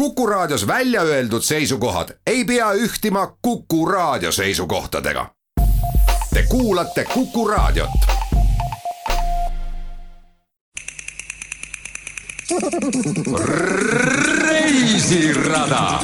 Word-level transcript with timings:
Kuku 0.00 0.26
Raadios 0.26 0.66
välja 0.66 1.02
öeldud 1.02 1.42
seisukohad 1.42 2.08
ei 2.26 2.44
pea 2.44 2.72
ühtima 2.72 3.36
Kuku 3.42 3.86
Raadio 3.86 4.32
seisukohtadega. 4.32 5.26
Te 6.34 6.44
kuulate 6.48 7.04
Kuku 7.14 7.48
Raadiot. 7.48 7.90
reisirada. 14.38 16.00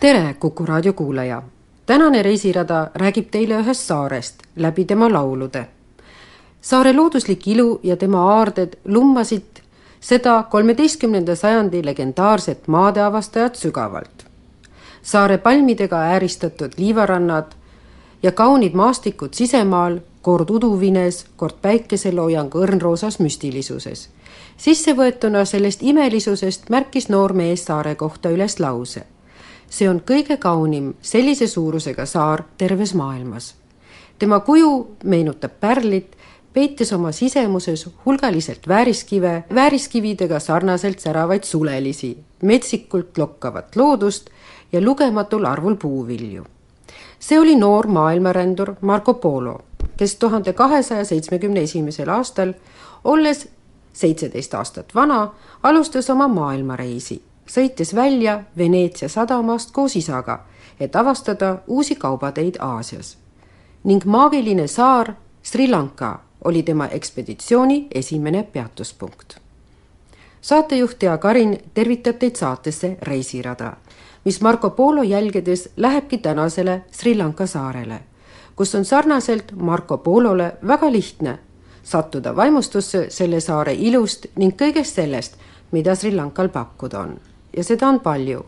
tere, 0.00 0.34
Kuku 0.34 0.66
raadio 0.66 0.92
kuulaja. 0.92 1.42
tänane 1.86 2.22
reisirada 2.22 2.90
räägib 2.94 3.30
teile 3.30 3.54
ühest 3.54 3.80
saarest 3.80 4.34
läbi 4.56 4.84
tema 4.84 5.12
laulude. 5.12 5.66
saare 6.60 6.92
looduslik 6.92 7.48
ilu 7.48 7.80
ja 7.82 7.96
tema 7.96 8.32
aarded 8.32 8.72
lummasid 8.84 9.59
seda 10.00 10.42
kolmeteistkümnenda 10.42 11.36
sajandi 11.36 11.84
legendaarset 11.86 12.68
maadeavastajat 12.68 13.56
sügavalt. 13.56 14.26
saare 15.02 15.38
palmidega 15.38 15.96
ääristatud 15.96 16.72
liivarannad 16.76 17.52
ja 18.22 18.32
kaunid 18.32 18.72
maastikud 18.72 19.32
sisemaal, 19.32 19.98
kord 20.22 20.50
uduvines, 20.50 21.26
kord 21.36 21.54
päikeseloojang 21.62 22.54
õrnroosas 22.54 23.18
müstilisuses. 23.20 24.08
sissevõetuna 24.56 25.44
sellest 25.44 25.82
imelisusest 25.82 26.70
märkis 26.70 27.08
noor 27.08 27.32
mees 27.32 27.64
saare 27.64 27.94
kohta 27.94 28.28
üles 28.28 28.60
lause. 28.60 29.02
see 29.70 29.88
on 29.88 30.00
kõige 30.00 30.36
kaunim 30.36 30.94
sellise 31.02 31.46
suurusega 31.46 32.06
saar 32.06 32.42
terves 32.58 32.94
maailmas. 32.94 33.54
tema 34.18 34.40
kuju 34.40 34.96
meenutab 35.04 35.52
pärlit 35.60 36.16
peites 36.52 36.92
oma 36.92 37.12
sisemuses 37.12 37.88
hulgaliselt 38.04 38.68
vääriskive, 38.68 39.44
vääriskividega 39.54 40.40
sarnaselt 40.40 40.98
säravaid 40.98 41.44
sulelisi, 41.44 42.18
metsikult 42.42 43.18
lokkavat 43.18 43.76
loodust 43.76 44.30
ja 44.72 44.80
lugematul 44.84 45.44
arvul 45.44 45.76
puuvilju. 45.76 46.44
see 47.20 47.40
oli 47.40 47.56
noor 47.56 47.86
maailmarändur 47.86 48.74
Marco 48.80 49.14
Polo, 49.14 49.60
kes 49.96 50.16
tuhande 50.16 50.52
kahesaja 50.52 51.04
seitsmekümne 51.04 51.60
esimesel 51.60 52.08
aastal, 52.08 52.52
olles 53.04 53.48
seitseteist 53.92 54.54
aastat 54.54 54.94
vana, 54.94 55.32
alustas 55.62 56.10
oma 56.10 56.28
maailmareisi, 56.28 57.22
sõites 57.46 57.94
välja 57.94 58.42
Veneetsia 58.56 59.08
sadamast 59.08 59.70
koos 59.70 59.96
isaga, 59.96 60.46
et 60.80 60.96
avastada 60.96 61.58
uusi 61.66 61.94
kaubateid 61.94 62.56
Aasias. 62.58 63.18
ning 63.84 64.04
maagiline 64.04 64.66
saar 64.66 65.14
Sri 65.42 65.70
Lanka 65.70 66.29
oli 66.44 66.62
tema 66.62 66.86
ekspeditsiooni 66.86 67.86
esimene 67.94 68.42
peatuspunkt. 68.42 69.36
saatejuht 70.40 70.98
Tea 70.98 71.18
Karin 71.18 71.58
tervitab 71.74 72.16
teid 72.16 72.36
saatesse 72.36 72.96
Reisirada, 73.02 73.76
mis 74.24 74.40
Marco 74.40 74.70
Polo 74.70 75.02
jälgedes 75.02 75.70
lähebki 75.76 76.18
tänasele 76.18 76.84
Sri 76.90 77.18
Lanka 77.18 77.46
saarele, 77.46 78.00
kus 78.56 78.74
on 78.74 78.84
sarnaselt 78.84 79.52
Marco 79.56 79.98
Polole 79.98 80.52
väga 80.66 80.92
lihtne 80.92 81.38
sattuda 81.82 82.36
vaimustusse 82.36 83.06
selle 83.08 83.40
saare 83.40 83.74
ilust 83.74 84.26
ning 84.36 84.54
kõigest 84.54 85.00
sellest, 85.00 85.36
mida 85.70 85.94
Sri 85.94 86.14
Lankal 86.16 86.48
pakkuda 86.48 87.00
on. 87.00 87.20
ja 87.56 87.64
seda 87.64 87.88
on 87.88 88.00
palju 88.00 88.44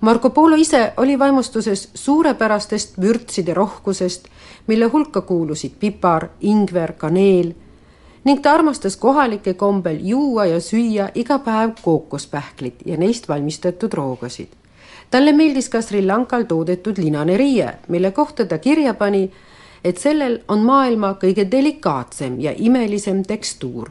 Marco 0.00 0.30
Polo 0.30 0.56
ise 0.56 0.92
oli 0.96 1.18
vaimustuses 1.18 1.88
suurepärastest 1.94 3.00
vürtside 3.00 3.54
rohkusest, 3.54 4.28
mille 4.66 4.84
hulka 4.84 5.20
kuulusid 5.20 5.78
pipar, 5.80 6.28
ingver, 6.40 6.92
kaneel 6.92 7.54
ning 8.26 8.42
ta 8.42 8.56
armastas 8.58 8.96
kohalike 8.96 9.54
kombel 9.54 10.00
juua 10.02 10.48
ja 10.50 10.60
süüa 10.60 11.08
iga 11.14 11.38
päev 11.38 11.76
kookospähklit 11.82 12.82
ja 12.86 12.96
neist 12.96 13.28
valmistatud 13.28 13.92
roogasid. 13.94 14.48
talle 15.10 15.32
meeldis 15.32 15.68
ka 15.68 15.82
Sri 15.82 16.06
Lankal 16.06 16.42
toodetud 16.42 16.98
linane 16.98 17.36
riie, 17.36 17.68
mille 17.88 18.10
kohta 18.10 18.46
ta 18.46 18.58
kirja 18.58 18.94
pani, 18.94 19.30
et 19.84 19.98
sellel 19.98 20.40
on 20.48 20.64
maailma 20.66 21.14
kõige 21.22 21.46
delikaatsem 21.50 22.40
ja 22.40 22.52
imelisem 22.56 23.22
tekstuur. 23.22 23.90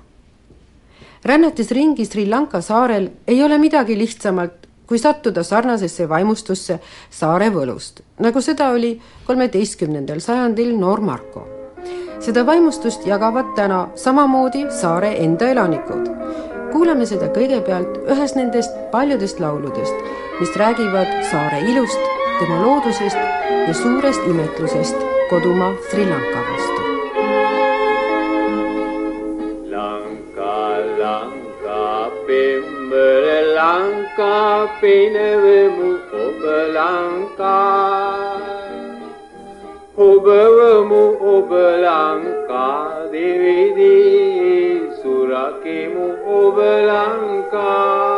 rännates 1.26 1.72
ringi 1.72 2.06
Sri 2.06 2.30
Lanka 2.30 2.62
saarel 2.62 3.10
ei 3.28 3.44
ole 3.44 3.58
midagi 3.58 3.98
lihtsamalt 3.98 4.65
kui 4.88 5.00
sattuda 5.00 5.44
sarnasesse 5.44 6.10
vaimustusse 6.10 6.80
saare 7.10 7.50
võlust, 7.54 8.02
nagu 8.20 8.42
seda 8.42 8.70
oli 8.76 8.96
kolmeteistkümnendal 9.28 10.22
sajandil 10.24 10.76
noor 10.80 11.02
Marko. 11.02 11.48
seda 12.20 12.46
vaimustust 12.46 13.06
jagavad 13.06 13.54
täna 13.56 13.88
samamoodi 13.96 14.66
saare 14.72 15.16
enda 15.24 15.50
elanikud. 15.50 16.10
kuulame 16.72 17.06
seda 17.06 17.28
kõigepealt 17.28 18.02
ühes 18.12 18.36
nendest 18.36 18.72
paljudest 18.92 19.40
lauludest, 19.40 19.96
mis 20.40 20.56
räägivad 20.56 21.24
saare 21.32 21.60
ilust, 21.72 22.00
tema 22.40 22.62
loodusest 22.66 23.18
ja 23.68 23.74
suurest 23.74 24.22
imetlusest 24.28 24.96
kodumaa 25.30 25.74
Sri 25.90 26.10
Lanka 26.10 26.55
Lanka 34.16 34.68
පෙනවමු 34.80 35.90
ඔබ 36.16 36.42
ලංකා 36.72 38.40
ඔබවමු 39.98 41.04
ඔබ 41.32 41.52
ලංකා 41.84 43.12
දෙවිදී 43.12 44.88
සුරකිමු 45.02 46.08
ඔබ 46.34 46.58
ලංකා. 46.88 48.15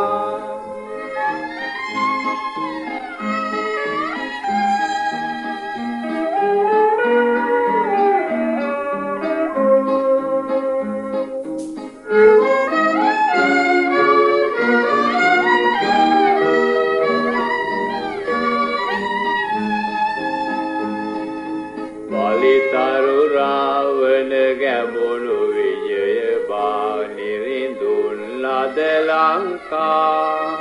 ලංකා 29.68 30.58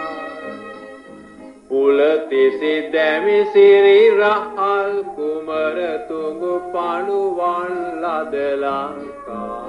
පුලතිසි 1.69 2.73
දැමි 2.93 3.39
සිරි 3.53 4.09
රහල් 4.11 4.93
කුමර 5.15 5.77
තුඟු 6.07 6.53
පණුවන් 6.73 7.73
ලද 8.03 8.35
ලංකා 8.63 9.63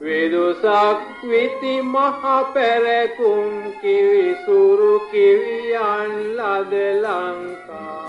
විදුසක් 0.00 1.00
විති 1.24 1.74
මහ 1.84 2.22
පැරකුම් 2.54 3.50
කිවි 3.82 4.26
සුරු 4.46 4.94
කිවියන් 5.10 6.12
ලද 6.38 6.72
Lanka 7.02 8.06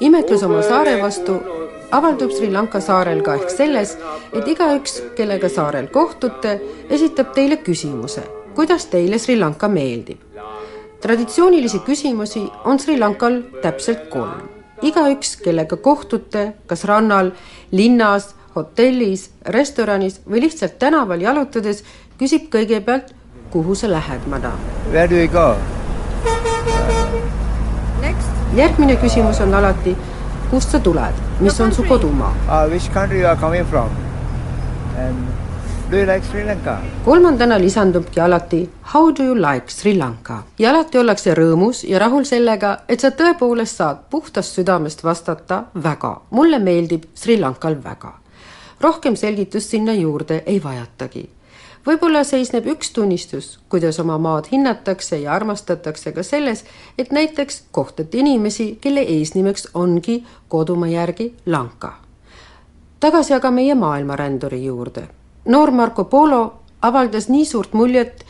imetlus 0.00 0.42
oma 0.42 0.62
saare 0.62 0.94
vastu 1.02 1.34
avaldub 1.90 2.30
Sri 2.30 2.50
Lanka 2.52 2.80
saarel 2.80 3.22
ka 3.22 3.34
ehk 3.38 3.50
selles, 3.50 3.96
et 4.32 4.48
igaüks, 4.48 5.00
kellega 5.16 5.48
saarel 5.48 5.88
kohtute, 5.92 6.58
esitab 6.90 7.34
teile 7.36 7.58
küsimuse, 7.64 8.24
kuidas 8.54 8.86
teile 8.92 9.18
Sri 9.18 9.38
Lanka 9.38 9.68
meeldib. 9.68 10.18
traditsioonilisi 11.00 11.78
küsimusi 11.84 12.46
on 12.64 12.78
Sri 12.78 12.98
Lankal 12.98 13.42
täpselt 13.62 14.08
kolm. 14.10 14.48
igaüks, 14.82 15.36
kellega 15.36 15.76
kohtute, 15.76 16.52
kas 16.66 16.84
rannal, 16.84 17.32
linnas, 17.72 18.34
hotellis, 18.56 19.30
restoranis 19.46 20.20
või 20.30 20.40
lihtsalt 20.40 20.78
tänaval 20.78 21.20
jalutades, 21.20 21.84
küsib 22.18 22.48
kõigepealt, 22.50 23.14
kuhu 23.50 23.74
sa 23.74 23.90
lähed, 23.90 24.26
madam. 24.26 24.58
Where 24.90 25.08
do 25.08 25.16
you 25.16 25.28
go? 25.28 25.56
järgmine 28.54 28.94
küsimus 28.96 29.40
on 29.42 29.54
alati 29.54 29.96
kust 30.50 30.70
sa 30.70 30.78
tuled, 30.78 31.16
mis 31.40 31.60
on 31.60 31.72
su 31.72 31.82
kodumaa 31.82 32.30
uh,? 32.30 32.70
Which 32.70 32.92
country 32.92 33.20
you 33.20 33.28
are 33.28 33.40
coming 33.40 33.66
from? 33.66 33.88
And 34.98 35.16
do 35.90 35.98
you 35.98 36.06
like 36.06 36.26
Sri 36.30 36.44
Lanka? 36.44 36.78
kolmandana 37.04 37.58
lisandubki 37.58 38.20
alati 38.20 38.68
How 38.94 39.12
do 39.12 39.24
you 39.24 39.34
like 39.34 39.70
Sri 39.70 39.96
Lanka 39.98 40.42
ja 40.58 40.70
alati 40.70 40.98
ollakse 40.98 41.34
rõõmus 41.34 41.84
ja 41.88 41.98
rahul 41.98 42.24
sellega, 42.24 42.76
et 42.88 43.00
sa 43.00 43.10
tõepoolest 43.10 43.82
saad 43.82 44.04
puhtast 44.10 44.54
südamest 44.54 45.04
vastata 45.04 45.64
väga, 45.74 46.20
mulle 46.30 46.58
meeldib 46.58 47.04
Sri 47.14 47.38
Lankal 47.40 47.76
väga. 47.84 48.12
rohkem 48.80 49.16
selgitust 49.16 49.70
sinna 49.70 49.92
juurde 49.92 50.42
ei 50.46 50.62
vajatagi 50.62 51.28
võib-olla 51.86 52.24
seisneb 52.24 52.66
üks 52.66 52.90
tunnistus, 52.96 53.58
kuidas 53.68 54.00
oma 54.00 54.18
maad 54.18 54.48
hinnatakse 54.52 55.18
ja 55.18 55.32
armastatakse 55.32 56.12
ka 56.12 56.22
selles, 56.22 56.64
et 56.98 57.12
näiteks 57.12 57.62
kohtati 57.70 58.18
inimesi, 58.18 58.78
kelle 58.80 59.00
eesnimeks 59.00 59.68
ongi 59.74 60.24
kodumaa 60.48 60.88
järgi 60.88 61.34
lanka. 61.46 61.92
tagasi 63.00 63.34
aga 63.34 63.50
meie 63.50 63.74
maailmaränduri 63.74 64.64
juurde. 64.64 65.08
noor 65.44 65.70
Marco 65.70 66.04
Polo 66.04 66.54
avaldas 66.82 67.28
nii 67.28 67.44
suurt 67.44 67.72
muljet 67.72 68.24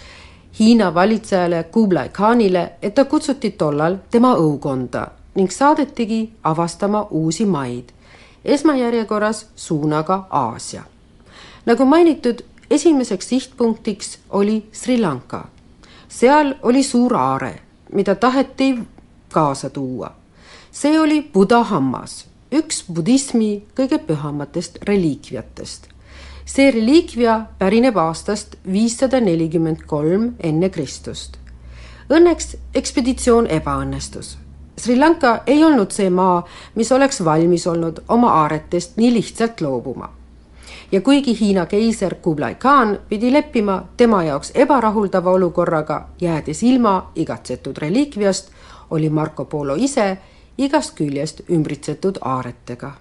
Hiina 0.59 0.95
valitsejale 0.95 1.65
Kublai 1.65 2.09
Khanile, 2.09 2.73
et 2.83 2.95
ta 2.95 3.05
kutsuti 3.05 3.51
tollal 3.51 3.97
tema 4.11 4.35
õukonda 4.35 5.09
ning 5.35 5.51
saadetigi 5.51 6.33
avastama 6.45 7.07
uusi 7.11 7.47
maid, 7.47 7.85
esmajärjekorras 8.45 9.47
suunaga 9.57 10.27
Aasia. 10.31 10.83
nagu 11.67 11.85
mainitud, 11.85 12.41
esimeseks 12.75 13.29
sihtpunktiks 13.29 14.19
oli 14.31 14.69
Sri 14.73 15.01
Lanka. 15.01 15.45
seal 16.09 16.55
oli 16.63 16.83
suur 16.83 17.17
aare, 17.17 17.61
mida 17.93 18.15
taheti 18.15 18.79
kaasa 19.33 19.71
tuua. 19.71 20.11
see 20.73 21.01
oli 21.01 21.23
Buda 21.33 21.63
hammas, 21.63 22.27
üks 22.53 22.85
budismi 22.93 23.63
kõige 23.79 23.99
pühamatest 23.99 24.79
reliikviatest. 24.83 25.89
see 26.45 26.71
reliikvia 26.71 27.41
pärineb 27.59 27.97
aastast 27.97 28.57
viissada 28.73 29.21
nelikümmend 29.21 29.87
kolm 29.87 30.35
enne 30.43 30.69
Kristust. 30.69 31.37
Õnneks 32.11 32.57
ekspeditsioon 32.75 33.47
ebaõnnestus 33.47 34.39
Sri 34.79 34.99
Lanka 34.99 35.43
ei 35.47 35.65
olnud 35.65 35.93
see 35.95 36.11
maa, 36.11 36.43
mis 36.75 36.91
oleks 36.93 37.23
valmis 37.25 37.67
olnud 37.67 38.03
oma 38.09 38.33
aaretest 38.43 38.97
nii 38.97 39.13
lihtsalt 39.15 39.61
loobuma. 39.61 40.11
Ja 40.93 41.01
kuigi 41.01 41.41
Hiina 41.41 41.67
keiser 41.67 42.15
Kublai 42.15 42.55
Khan 42.55 42.99
pidi 43.09 43.33
leppima 43.33 43.85
tema 43.97 44.25
jaoks 44.25 44.53
ebarahuldava 44.55 45.31
olukorraga, 45.31 46.09
jäädes 46.21 46.63
ilma 46.63 47.11
igatsetud 47.15 47.77
reliikviast, 47.79 48.51
oli 48.91 49.11
Marco 49.11 49.45
Polo 49.45 49.75
ise 49.75 50.19
igast 50.59 50.95
küljest 50.95 51.41
ümbritsetud 51.51 52.19
aaretega. 52.21 52.93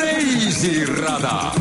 reisirada 0.00 1.52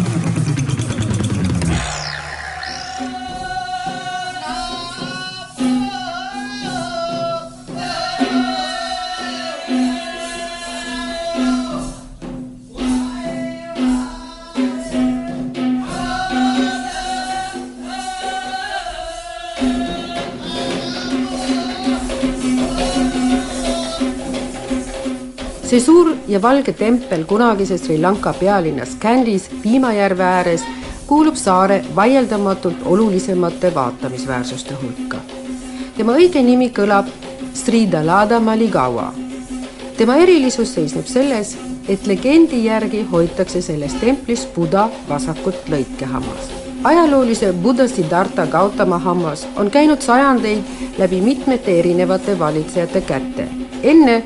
see 25.73 25.81
suur 25.81 26.11
ja 26.29 26.37
valge 26.41 26.73
tempel 26.77 27.23
kunagises 27.25 27.81
Sri 27.81 27.95
Lanka 28.01 28.33
pealinnas 28.37 28.91
Kandis 29.01 29.47
piimajärve 29.63 30.23
ääres 30.23 30.65
kuulub 31.07 31.35
saare 31.35 31.79
vaieldamatult 31.95 32.83
olulisemate 32.85 33.71
vaatamisväärsuste 33.75 34.75
hulka. 34.81 35.17
tema 35.97 36.13
õige 36.13 36.43
nimi 36.45 36.67
kõlab 36.69 37.09
Sri 37.53 37.87
Dalada 37.91 38.39
Maligawa. 38.39 39.13
tema 39.97 40.15
erilisus 40.15 40.73
seisneb 40.73 41.09
selles, 41.09 41.57
et 41.89 42.05
legendi 42.07 42.65
järgi 42.65 43.07
hoitakse 43.11 43.61
selles 43.61 43.93
templis 43.93 44.45
Buda 44.55 44.89
vasakut 45.09 45.65
lõikehammas 45.69 46.53
ajaloolise 46.83 47.53
Buddha 47.53 47.87
Siddhartha 47.87 48.45
Gautama 48.45 48.99
hammas 48.99 49.47
on 49.55 49.71
käinud 49.71 50.01
sajandeid 50.01 50.63
läbi 50.97 51.21
mitmete 51.21 51.79
erinevate 51.79 52.39
valitsejate 52.39 53.01
kätte, 53.01 53.47
enne 53.83 54.23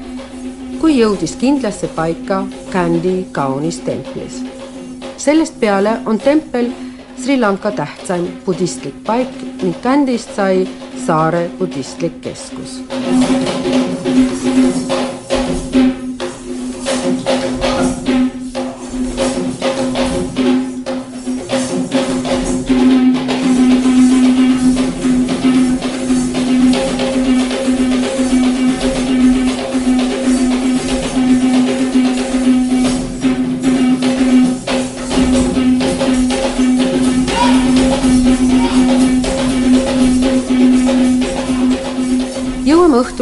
kui 0.81 0.97
jõudis 0.99 1.35
kindlasse 1.39 1.87
paika 1.95 2.43
Kandi 2.71 3.27
kaunis 3.31 3.79
templis. 3.85 4.43
sellest 5.17 5.59
peale 5.59 5.97
on 6.05 6.19
tempel 6.19 6.71
Sri 7.17 7.39
Lanka 7.39 7.71
tähtsaim 7.71 8.27
budistlik 8.45 9.03
paik 9.05 9.41
ning 9.63 9.75
Kandist 9.81 10.35
sai 10.35 10.67
saare 11.05 11.49
budistlik 11.59 12.21
keskus. 12.21 12.81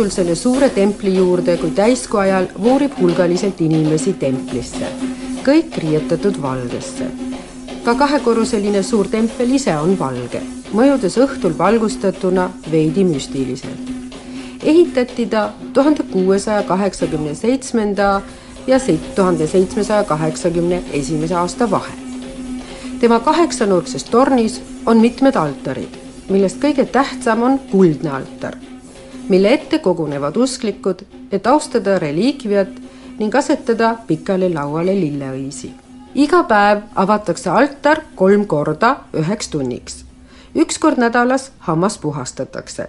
Õhtul 0.05 0.13
selle 0.13 0.35
suure 0.35 0.69
templi 0.69 1.15
juurde, 1.15 1.55
kui 1.57 1.71
täiskuu 1.73 2.19
ajal 2.21 2.45
voorib 2.61 2.93
hulgaliselt 2.99 3.61
inimesi 3.61 4.13
templisse, 4.19 4.85
kõik 5.43 5.77
riietatud 5.81 6.37
valgesse. 6.41 7.07
ka 7.85 7.93
kahekorruseline 7.95 8.83
suur 8.83 9.07
tempel 9.07 9.49
ise 9.53 9.73
on 9.77 9.95
valge, 9.97 10.41
mõjudes 10.73 11.17
õhtul 11.17 11.57
valgustatuna 11.57 12.51
veidi 12.71 13.03
müstiliselt. 13.03 13.89
ehitati 14.63 15.25
ta 15.25 15.53
tuhande 15.73 16.03
kuuesaja 16.03 16.63
kaheksakümne 16.63 17.35
seitsmenda 17.35 18.21
ja 18.67 18.79
tuhande 19.15 19.47
seitsmesaja 19.47 20.03
kaheksakümne 20.03 20.83
esimese 20.93 21.35
aasta 21.35 21.71
vahel. 21.71 21.97
tema 22.99 23.19
kaheksanurkses 23.19 24.03
tornis 24.03 24.61
on 24.85 24.97
mitmed 24.97 25.35
altarid, 25.35 25.97
millest 26.29 26.61
kõige 26.61 26.85
tähtsam 26.85 27.41
on 27.41 27.59
kuldne 27.71 28.09
altar 28.09 28.55
mille 29.29 29.53
ette 29.53 29.79
kogunevad 29.79 30.37
usklikud, 30.37 31.01
et 31.31 31.47
austada 31.47 31.99
reliikviat 31.99 32.67
ning 33.19 33.35
asetada 33.35 33.95
pikali 34.07 34.53
lauale 34.53 34.95
lilleõisi. 34.95 35.71
iga 36.15 36.43
päev 36.43 36.81
avatakse 36.95 37.49
altar 37.49 38.01
kolm 38.15 38.45
korda 38.45 38.95
üheks 39.13 39.49
tunniks. 39.49 40.05
üks 40.55 40.79
kord 40.79 40.97
nädalas 40.97 41.51
hammas 41.59 41.97
puhastatakse. 41.97 42.87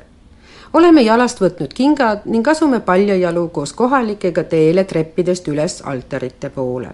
oleme 0.73 1.03
jalast 1.03 1.41
võtnud 1.41 1.73
kingad 1.75 2.21
ning 2.25 2.49
asume 2.49 2.81
paljajalu 2.81 3.49
koos 3.49 3.73
kohalikega 3.73 4.45
teele 4.45 4.85
treppidest 4.85 5.49
üles 5.49 5.83
altarite 5.85 6.51
poole. 6.51 6.91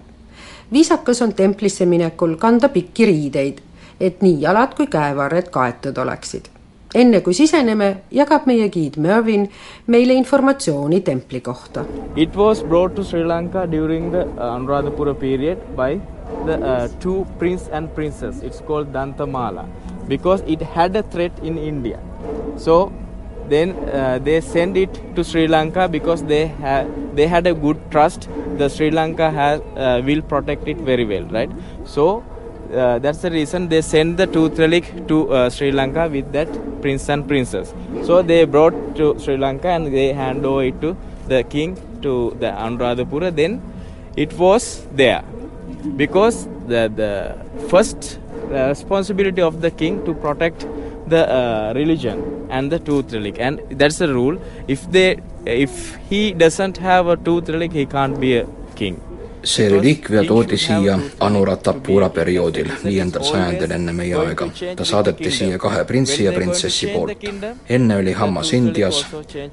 viisakas 0.71 1.21
on 1.21 1.33
templisse 1.33 1.85
minekul 1.85 2.35
kanda 2.35 2.69
pikki 2.69 3.05
riideid, 3.05 3.61
et 3.99 4.21
nii 4.21 4.41
jalad 4.41 4.73
kui 4.75 4.87
käevarred 4.87 5.49
kaetud 5.49 5.97
oleksid 5.97 6.52
enne 6.93 7.21
kui 7.25 7.33
siseneme, 7.33 7.89
jagab 8.13 8.45
meie 8.49 8.67
giid 8.73 8.97
Mervin 9.01 9.47
meile 9.87 10.13
informatsiooni 10.13 11.01
templi 11.09 11.41
kohta. 11.41 11.85
It 12.15 12.35
was 12.35 12.61
brought 12.61 12.95
to 12.95 13.03
Sri 13.03 13.23
Lanka 13.23 13.65
during 13.67 14.11
the 14.11 14.21
uh, 14.21 14.57
Anuradhapura 14.57 15.19
period 15.19 15.75
by 15.75 15.99
the 16.45 16.57
uh, 16.63 16.87
two 16.99 17.25
prince 17.39 17.67
and 17.71 17.93
princess. 17.95 18.41
It's 18.41 18.61
called 18.61 18.93
Dantamala 18.93 19.67
because 20.07 20.41
it 20.41 20.61
had 20.61 20.95
a 20.95 21.03
threat 21.03 21.31
in 21.41 21.57
India. 21.57 21.99
So 22.57 22.93
then 23.49 23.71
uh, 23.89 24.19
they 24.19 24.39
send 24.41 24.77
it 24.77 25.15
to 25.15 25.23
Sri 25.23 25.47
Lanka 25.47 25.87
because 25.87 26.23
they 26.23 26.47
had 26.47 26.87
they 27.15 27.27
had 27.27 27.47
a 27.47 27.53
good 27.53 27.79
trust. 27.91 28.29
The 28.57 28.69
Sri 28.69 28.91
Lanka 28.91 29.31
has 29.31 29.61
uh, 29.75 30.01
will 30.05 30.21
protect 30.21 30.67
it 30.67 30.77
very 30.77 31.05
well, 31.05 31.25
right? 31.25 31.49
So 31.85 32.23
uh, 32.73 32.99
that's 32.99 33.19
the 33.19 33.31
reason 33.31 33.67
they 33.69 33.81
sent 33.81 34.17
the 34.17 34.27
tooth 34.27 34.57
relic 34.59 35.07
to 35.07 35.31
uh, 35.31 35.49
Sri 35.49 35.71
Lanka 35.71 36.07
with 36.09 36.31
that 36.31 36.49
prince 36.81 37.09
and 37.09 37.27
princess. 37.27 37.73
So 38.03 38.21
they 38.21 38.45
brought 38.45 38.95
to 38.95 39.17
Sri 39.19 39.37
Lanka 39.37 39.69
and 39.69 39.93
they 39.93 40.13
hand 40.13 40.45
over 40.45 40.63
it 40.63 40.81
to 40.81 40.97
the 41.27 41.43
king 41.43 41.75
to 42.01 42.35
the 42.39 42.47
Anuradhapura. 42.47 43.35
Then 43.35 43.61
it 44.15 44.33
was 44.33 44.85
there 44.91 45.23
because 45.95 46.47
the 46.67 46.91
the 47.01 47.13
first 47.69 48.19
uh, 48.51 48.67
responsibility 48.69 49.41
of 49.41 49.61
the 49.61 49.71
king 49.71 50.03
to 50.05 50.13
protect 50.13 50.65
the 51.07 51.29
uh, 51.29 51.73
religion 51.75 52.47
and 52.49 52.71
the 52.71 52.79
tooth 52.79 53.13
relic 53.13 53.39
and 53.39 53.59
that's 53.81 53.97
the 53.97 54.07
rule 54.07 54.37
if 54.67 54.89
they 54.91 55.19
if 55.45 55.95
he 56.09 56.31
doesn't 56.31 56.77
have 56.77 57.07
a 57.07 57.17
tooth 57.17 57.49
relic 57.49 57.71
he 57.71 57.85
can't 57.85 58.19
be 58.19 58.37
a 58.37 58.45
king 58.75 59.01
see 59.43 59.69
reliikvia 59.69 60.23
toodi 60.23 60.57
siia 60.57 60.99
Anuratapura 61.19 62.09
perioodil, 62.09 62.69
viiendal 62.83 63.23
sajandil 63.23 63.71
enne 63.71 63.93
meie 63.93 64.15
aega. 64.15 64.47
ta 64.75 64.85
saadeti 64.85 65.31
siia 65.31 65.57
kahe 65.57 65.83
printsi 65.85 66.23
ja 66.23 66.31
printsessi 66.31 66.87
poolt. 66.87 67.17
enne 67.69 67.97
oli 67.97 68.11
hammas 68.11 68.53
Indias 68.53 69.05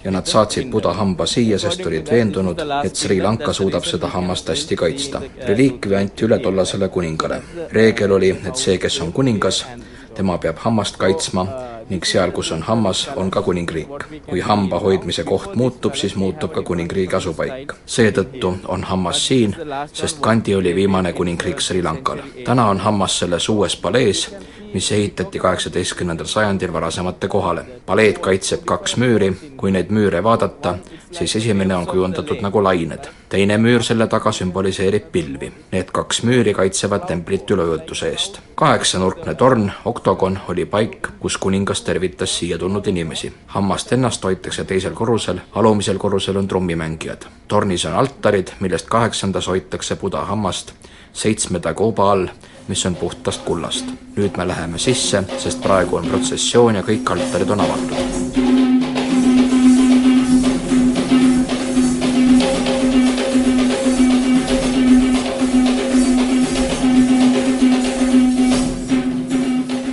ja 0.04 0.10
nad 0.10 0.26
saatsid 0.26 0.70
Buda 0.70 0.92
hamba 0.92 1.26
siia, 1.26 1.58
sest 1.58 1.86
olid 1.86 2.10
veendunud, 2.10 2.62
et 2.84 2.96
Sri 2.96 3.20
Lanka 3.22 3.52
suudab 3.52 3.84
seda 3.84 4.06
hammast 4.06 4.48
hästi 4.48 4.76
kaitsta. 4.76 5.22
reliikvia 5.46 5.98
anti 5.98 6.24
üle 6.24 6.38
tollasele 6.38 6.88
kuningale. 6.88 7.42
reegel 7.72 8.12
oli, 8.12 8.30
et 8.48 8.56
see, 8.56 8.78
kes 8.78 9.00
on 9.00 9.12
kuningas, 9.12 9.66
tema 10.14 10.38
peab 10.38 10.56
hammast 10.58 10.96
kaitsma 10.96 11.46
ning 11.90 12.04
seal, 12.04 12.30
kus 12.30 12.52
on 12.52 12.62
hammas, 12.62 13.08
on 13.16 13.30
ka 13.30 13.42
kuningriik. 13.42 13.88
kui 14.28 14.40
hamba 14.40 14.78
hoidmise 14.78 15.24
koht 15.24 15.54
muutub, 15.54 15.94
siis 15.94 16.16
muutub 16.16 16.52
ka 16.52 16.62
kuningriigi 16.62 17.16
asupaik. 17.16 17.72
seetõttu 17.86 18.54
on 18.68 18.84
hammas 18.84 19.26
siin, 19.26 19.56
sest 19.92 20.20
Kandi 20.20 20.54
oli 20.54 20.74
viimane 20.74 21.12
kuningriik 21.12 21.60
Sri 21.60 21.82
Lankal. 21.82 22.18
täna 22.44 22.68
on 22.68 22.78
hammas 22.78 23.18
selles 23.18 23.48
uues 23.48 23.76
palees, 23.76 24.36
mis 24.74 24.92
ehitati 24.92 25.38
kaheksateistkümnendal 25.38 26.26
sajandil 26.26 26.72
varasemate 26.72 27.28
kohale. 27.28 27.64
paleed 27.86 28.18
kaitseb 28.18 28.64
kaks 28.64 28.96
müüri, 28.96 29.32
kui 29.56 29.70
neid 29.70 29.90
müüre 29.90 30.22
vaadata, 30.22 30.78
siis 31.10 31.36
esimene 31.36 31.76
on 31.76 31.86
kujundatud 31.86 32.40
nagu 32.40 32.64
lained. 32.64 33.08
teine 33.28 33.56
müür 33.58 33.82
selle 33.82 34.06
taga 34.06 34.32
sümboliseerib 34.32 35.10
pilvi. 35.12 35.52
Need 35.72 35.90
kaks 35.92 36.22
müüri 36.22 36.54
kaitsevad 36.54 37.06
templit 37.06 37.50
üleujutuste 37.50 38.08
eest. 38.08 38.40
kaheksanurkne 38.54 39.34
torn, 39.34 39.70
oktogon, 39.84 40.38
oli 40.48 40.64
paik, 40.64 41.08
kus 41.20 41.38
kuningas 41.38 41.82
tervitas 41.82 42.38
siia 42.38 42.58
tulnud 42.58 42.86
inimesi. 42.86 43.32
hammast 43.46 43.92
ennast 43.92 44.24
hoitakse 44.24 44.64
teisel 44.64 44.92
korrusel, 44.92 45.38
alumisel 45.52 45.98
korrusel 45.98 46.36
on 46.36 46.48
trummimängijad. 46.48 47.24
tornis 47.48 47.84
on 47.84 47.94
altarid, 47.94 48.48
millest 48.60 48.86
kaheksandas 48.86 49.48
hoitakse 49.48 49.96
Buda 49.96 50.20
hammast, 50.20 50.72
seitsmenda 51.12 51.74
kauba 51.74 52.12
all 52.12 52.26
mis 52.70 52.86
on 52.86 52.94
puhtast 52.94 53.42
kullast. 53.42 53.84
nüüd 54.16 54.36
me 54.36 54.44
läheme 54.46 54.78
sisse, 54.78 55.22
sest 55.38 55.62
praegu 55.62 55.96
on 55.96 56.06
protsessioon 56.06 56.76
ja 56.78 56.82
kõik 56.86 57.10
altarid 57.10 57.50
on 57.50 57.60
avatud. 57.64 58.50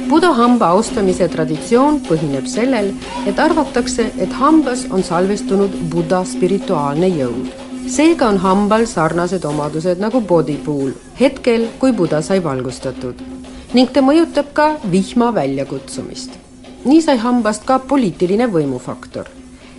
Buda 0.10 0.34
hamba 0.38 0.74
austamise 0.78 1.28
traditsioon 1.34 2.02
põhineb 2.06 2.46
sellel, 2.46 2.94
et 3.26 3.40
arvatakse, 3.40 4.12
et 4.18 4.42
hambas 4.42 4.86
on 4.92 5.06
salvestunud 5.06 5.82
Buda 5.94 6.22
spirituaalne 6.26 7.10
jõud. 7.16 7.67
Seega 7.88 8.28
on 8.28 8.38
hambal 8.38 8.86
sarnased 8.86 9.46
omadused 9.46 10.00
nagu 10.00 10.22
boodipuul 10.22 10.92
hetkel, 11.20 11.68
kui 11.80 11.94
Buda 11.94 12.22
sai 12.22 12.44
valgustatud 12.44 13.22
ning 13.74 13.92
ta 13.94 14.02
mõjutab 14.02 14.54
ka 14.54 14.68
vihma 14.92 15.34
väljakutsumist. 15.34 16.32
nii 16.86 17.02
sai 17.02 17.18
hambast 17.18 17.66
ka 17.66 17.80
poliitiline 17.80 18.48
võimufaktor. 18.48 19.26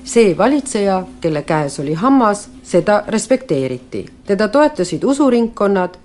see 0.04 0.38
valitseja, 0.38 1.04
kelle 1.20 1.42
käes 1.42 1.80
oli 1.80 1.94
hammas, 1.94 2.48
seda 2.62 3.04
respekteeriti, 3.08 4.06
teda 4.26 4.48
toetasid 4.48 5.04
usuringkonnad 5.04 5.98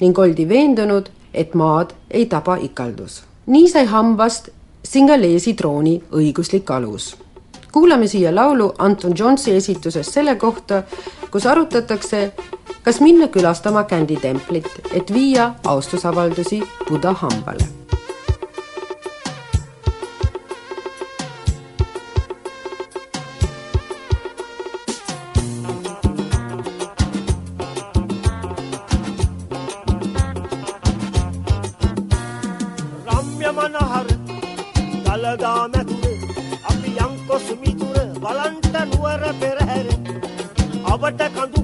ning 0.00 0.18
oldi 0.18 0.48
veendunud, 0.48 1.08
et 1.34 1.54
maad 1.54 1.94
ei 2.10 2.26
taba 2.26 2.56
ikaldus 2.56 3.22
nii 3.46 3.68
sai 3.68 3.86
hambast 3.86 4.48
Singaleesi 4.86 5.54
trooni 5.54 5.96
õiguslik 6.14 6.70
alus. 6.70 7.16
Kuulame 7.76 8.06
siia 8.06 8.34
laulu 8.34 8.72
Anton 8.78 9.12
Jonsi 9.18 9.52
esitusest 9.56 10.12
selle 10.12 10.34
kohta, 10.40 10.82
kus 11.30 11.46
arutatakse, 11.46 12.32
kas 12.82 13.00
minna 13.04 13.28
külastama 13.28 13.84
Kändi 13.84 14.16
templit, 14.16 14.70
et 14.92 15.12
viia 15.12 15.50
austusavaldusi 15.64 16.62
Buda 16.88 17.12
hambale 17.12 17.68
খবরটা 40.98 41.26
কন্ট্রোল 41.28 41.55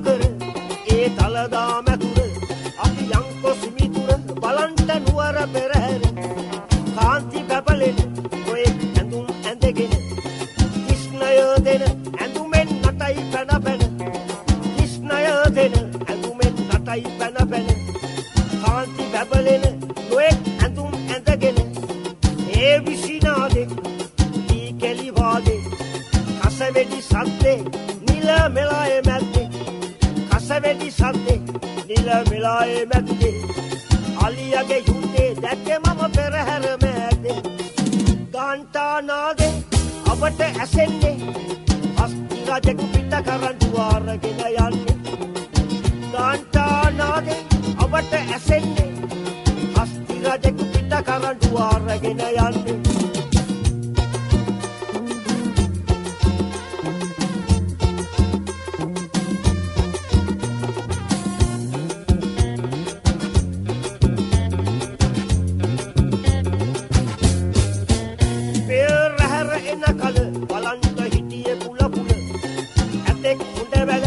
ඇතෙක් 73.52 73.58
හොඳ 73.58 73.86
වැල 73.88 74.04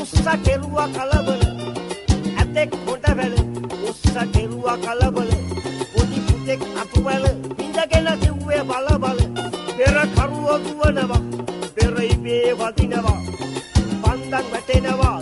උස්ස 0.00 0.12
කෙරුවා 0.44 0.88
කලබල. 0.88 1.42
ඇතෙක් 2.38 2.70
හොඳ 2.86 3.06
වැල 3.18 3.34
උස්ස 3.88 4.02
කෙරුවා 4.32 4.76
කලබල. 4.78 5.30
පොඩි 5.92 6.18
පුතෙක් 6.26 6.60
අතුවැල 6.82 7.24
ඉඳගෙන 7.58 8.08
කිව්වේ 8.22 8.62
බල 8.64 8.88
බල 9.02 9.18
පෙර 9.76 9.96
කරුව 10.16 10.46
දුවනවා 10.64 11.20
පෙර 11.74 11.94
ඉබේ 12.10 12.54
වදිනවා. 12.54 13.20
පන්දන් 14.02 14.44
වැටෙනවා 14.52 15.18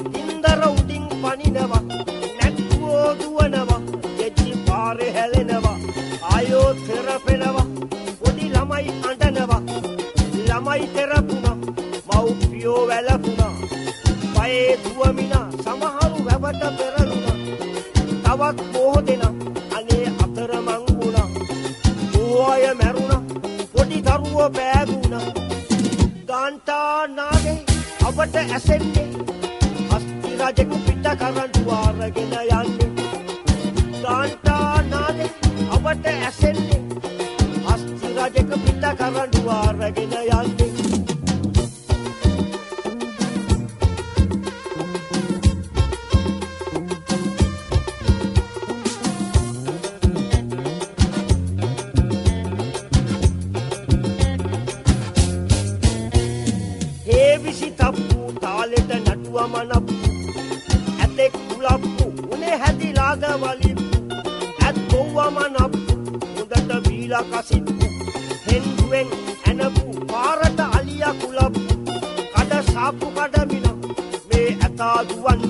පයේ 14.84 14.94
දුවමිනා 14.94 15.48
සමහරු 15.54 16.24
වැවට 16.26 16.62
පෙරලුණා 16.78 17.36
තවත් 18.24 18.72
බොහෝ 18.72 19.06
දෙනා 19.06 19.34
අනේ 19.76 20.06
අතරමං 20.24 20.82
වුණා. 20.88 21.28
බොහෝ 22.12 22.46
අය 22.46 22.74
මැරුණා. 22.74 23.22
පොඩි 23.72 24.02
දරුවෝ 24.02 24.50
බෑගුණා 24.50 25.22
ගාන්ටානාගේ 26.28 27.58
අපට 28.06 28.36
ඇසෙන්නේ 28.36 29.08
හස්ති 29.90 30.30
රජෙකු 30.40 30.76
පිට 30.86 31.06
කරන්ටු 31.20 31.70
ආරගෙන 31.70 32.34
යන්නේ. 32.34 32.90
ගාන්ටානාගේ 34.02 35.30
අපට 35.70 36.06
ඇසෙන්නේ 36.06 36.73
කඩ 72.84 72.92
සාප්පු 72.92 73.06
කඩමින 73.16 73.66
මේ 74.28 74.56
ඇතා 74.64 75.04
දුවන්න. 75.08 75.42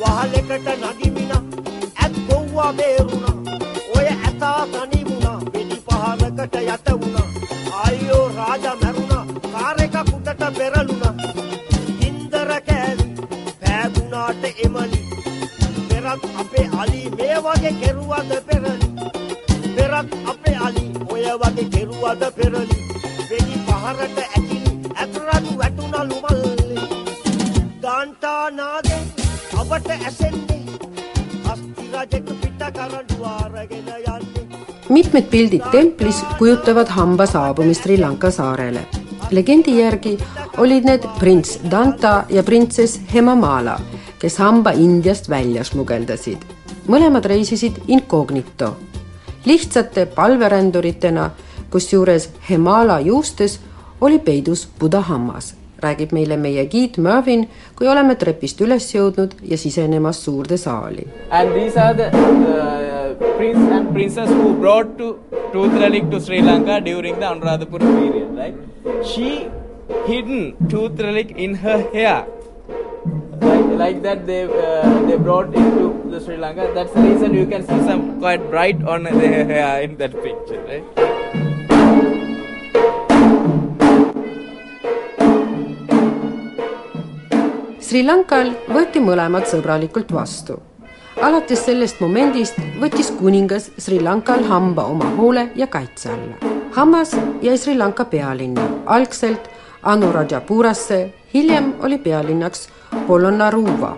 වහලෙකට 0.00 0.68
නගිමින 0.82 1.32
ඇත් 2.02 2.14
බොව්වා 2.28 2.72
බේරුණා. 2.72 3.34
ඔය 3.96 4.06
ඇතා 4.06 4.66
තනිවුණා 4.66 5.38
වෙඩි 5.52 5.78
පහරකට 5.86 6.56
යට 6.60 6.88
වුණා. 7.00 7.26
ආයි 7.80 8.08
පෙරලුණා. 10.58 11.14
ඉන්දර 12.06 12.50
කෑලි 12.68 13.06
පෑගුණාට 13.60 14.44
එමලි. 14.64 15.00
පෙරත් 15.88 16.24
අපේ 16.40 16.68
අලි 16.78 17.02
මේ 17.18 17.36
වගේ 17.44 17.74
කෙරුවද 17.80 18.32
පෙරලි. 18.48 18.88
පෙරත් 19.76 20.16
අපේ 20.32 20.56
අලි 20.68 20.86
ඔය 21.12 21.26
වගේ 21.42 21.68
කෙරුවද 21.74 22.24
පෙරලි. 22.38 22.78
වෙඩි 23.30 23.56
පහරට 23.66 24.33
mitmed 34.88 35.24
pildid 35.30 35.62
templis 35.72 36.20
kujutavad 36.38 36.88
hamba 36.88 37.26
saabumist 37.26 37.82
Sri 37.82 37.96
Lanka 37.98 38.30
saarele. 38.30 38.86
legendi 39.30 39.78
järgi 39.78 40.18
olid 40.58 40.84
need 40.84 41.08
prints 41.18 41.58
Danta 41.70 42.24
ja 42.30 42.42
printsess 42.42 43.00
Hemamala, 43.14 43.80
kes 44.18 44.38
hamba 44.38 44.70
Indiast 44.70 45.28
välja 45.28 45.64
smugeldasid. 45.64 46.38
mõlemad 46.88 47.24
reisisid 47.24 47.72
incognito, 47.88 48.76
lihtsate 49.44 50.06
palveränduritena, 50.06 51.30
kusjuures 51.70 52.30
Hemala 52.50 53.00
juustes 53.00 53.60
oli 54.00 54.18
peidus 54.18 54.68
Buda 54.78 55.00
hammas 55.00 55.54
räägib 55.84 56.14
meile 56.16 56.36
meie 56.40 56.66
giid 56.72 56.98
Mervin, 56.98 57.46
kui 57.78 57.88
oleme 57.90 58.16
trepist 58.20 58.60
üles 58.64 58.88
jõudnud 58.94 59.36
ja 59.50 59.58
sisenemas 59.60 60.22
suurde 60.24 60.58
saali. 60.60 61.06
And 61.30 61.54
these 61.54 61.76
are 61.80 61.94
the 61.94 62.10
uh, 62.10 63.34
prince 63.38 63.70
and 63.78 63.92
princess 63.94 64.30
who 64.30 64.54
brought 64.60 64.96
to 64.98 65.18
Tooth 65.52 65.74
Relic 65.80 66.10
to 66.10 66.20
Sri 66.20 66.40
Lanka 66.42 66.80
during 66.80 67.18
the 67.20 67.26
Anuradhapura 67.26 67.90
period, 67.98 68.30
right? 68.36 69.04
She 69.04 69.48
hidden 70.06 70.56
Tooth 70.68 71.00
Relic 71.00 71.30
in 71.36 71.54
her 71.66 71.78
hair. 71.92 72.26
Like, 73.40 73.66
like 73.78 74.02
that 74.02 74.26
they 74.26 74.44
uh, 74.44 75.06
they 75.06 75.16
brought 75.16 75.54
into 75.54 76.10
the 76.10 76.20
Sri 76.20 76.36
Lanka. 76.36 76.70
That's 76.74 76.92
the 76.92 77.02
reason 77.02 77.34
you 77.34 77.46
can 77.46 77.62
see 77.62 77.80
some 77.88 78.18
quite 78.18 78.50
bright 78.50 78.82
on 78.84 79.04
their 79.04 79.44
hair 79.44 79.82
in 79.82 79.96
that 79.98 80.12
picture, 80.22 80.62
right? 80.64 81.33
Sri 87.94 88.00
Lankal 88.02 88.48
võeti 88.74 88.98
mõlemad 88.98 89.44
sõbralikult 89.46 90.08
vastu. 90.10 90.56
alates 91.22 91.60
sellest 91.62 92.00
momendist 92.02 92.56
võttis 92.80 93.12
kuningas 93.14 93.68
Sri 93.78 94.00
Lankal 94.02 94.42
hamba 94.48 94.82
oma 94.90 95.12
hoole 95.14 95.44
ja 95.54 95.68
kaitse 95.70 96.08
alla. 96.10 96.34
hammas 96.74 97.14
jäi 97.42 97.54
Sri 97.58 97.76
Lanka 97.76 98.04
pealinna, 98.04 98.64
algselt 98.86 99.46
Anurajapurasse, 99.82 101.12
hiljem 101.34 101.74
oli 101.82 101.98
pealinnaks 101.98 102.68
Polonnaruva, 103.06 103.96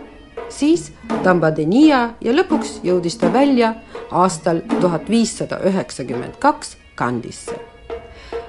siis 0.48 0.92
Tambadenia 1.22 2.10
ja 2.20 2.32
lõpuks 2.32 2.80
jõudis 2.84 3.16
ta 3.16 3.32
välja 3.32 3.74
aastal 4.10 4.60
tuhat 4.80 5.08
viissada 5.08 5.56
üheksakümmend 5.64 6.36
kaks 6.38 6.76
Kandisse 6.94 7.56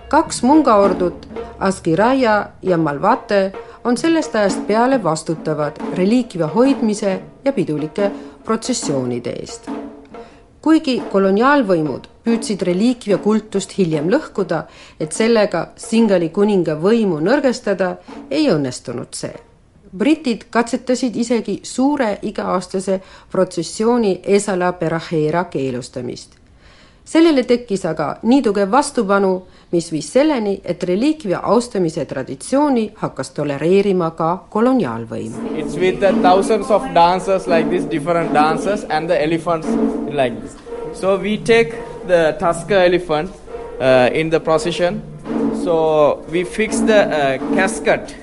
kaks 0.08 0.44
mungaordut, 0.44 1.28
Askiraja 1.60 2.50
ja 2.62 2.78
Malvate, 2.78 3.52
on 3.84 3.98
sellest 3.98 4.36
ajast 4.36 4.68
peale 4.68 5.04
vastutavad 5.04 5.78
reliikvia 5.96 6.48
hoidmise 6.48 7.22
ja 7.46 7.54
pidulike 7.54 8.12
protsessioonide 8.44 9.30
eest. 9.30 9.70
kuigi 10.62 11.02
koloniaalvõimud 11.12 12.08
püüdsid 12.28 12.62
reliikvia 12.68 13.18
kultust 13.24 13.78
hiljem 13.78 14.10
lõhkuda, 14.12 14.64
et 15.00 15.12
sellega 15.16 15.68
Singali 15.80 16.30
kuninga 16.30 16.76
võimu 16.82 17.22
nõrgestada, 17.24 17.96
ei 18.32 18.50
õnnestunud 18.52 19.14
see. 19.16 19.34
britid 19.98 20.42
katsetasid 20.50 21.16
isegi 21.16 21.60
suure 21.64 22.20
iga-aastase 22.22 23.00
protsessiooni 23.32 24.20
Esala 24.24 24.72
Perahera 24.74 25.44
keelustamist. 25.44 26.36
sellele 27.06 27.44
tekkis 27.44 27.86
aga 27.86 28.18
nii 28.24 28.42
tugev 28.42 28.72
vastupanu, 28.72 29.46
mis 29.72 29.90
viis 29.92 30.08
selleni, 30.14 30.60
et 30.64 30.84
reliikvia 30.84 31.42
austamise 31.44 32.06
traditsiooni 32.08 32.86
hakkas 33.02 33.34
tolereerima 33.36 34.12
ka 34.16 34.30
koloniaalvõim. 34.54 35.34
It's 35.60 35.76
with 35.76 36.00
the 36.00 36.14
thousands 36.22 36.72
of 36.72 36.86
dancers 36.96 37.48
like 37.48 37.70
this, 37.70 37.84
different 37.86 38.34
dancers, 38.34 38.86
and 38.90 39.10
the 39.10 39.22
elephants 39.22 39.68
like 40.12 40.40
this. 40.42 40.56
So 40.94 41.18
we 41.18 41.38
take 41.38 41.76
the 42.08 42.38
Tusker 42.40 42.80
elephant 42.86 43.32
uh, 43.82 44.10
in 44.14 44.30
the 44.30 44.40
procession. 44.40 45.02
So 45.64 46.24
we 46.32 46.44
fix 46.46 46.80
the 46.80 47.02
uh, 47.04 47.38
casket, 47.56 48.16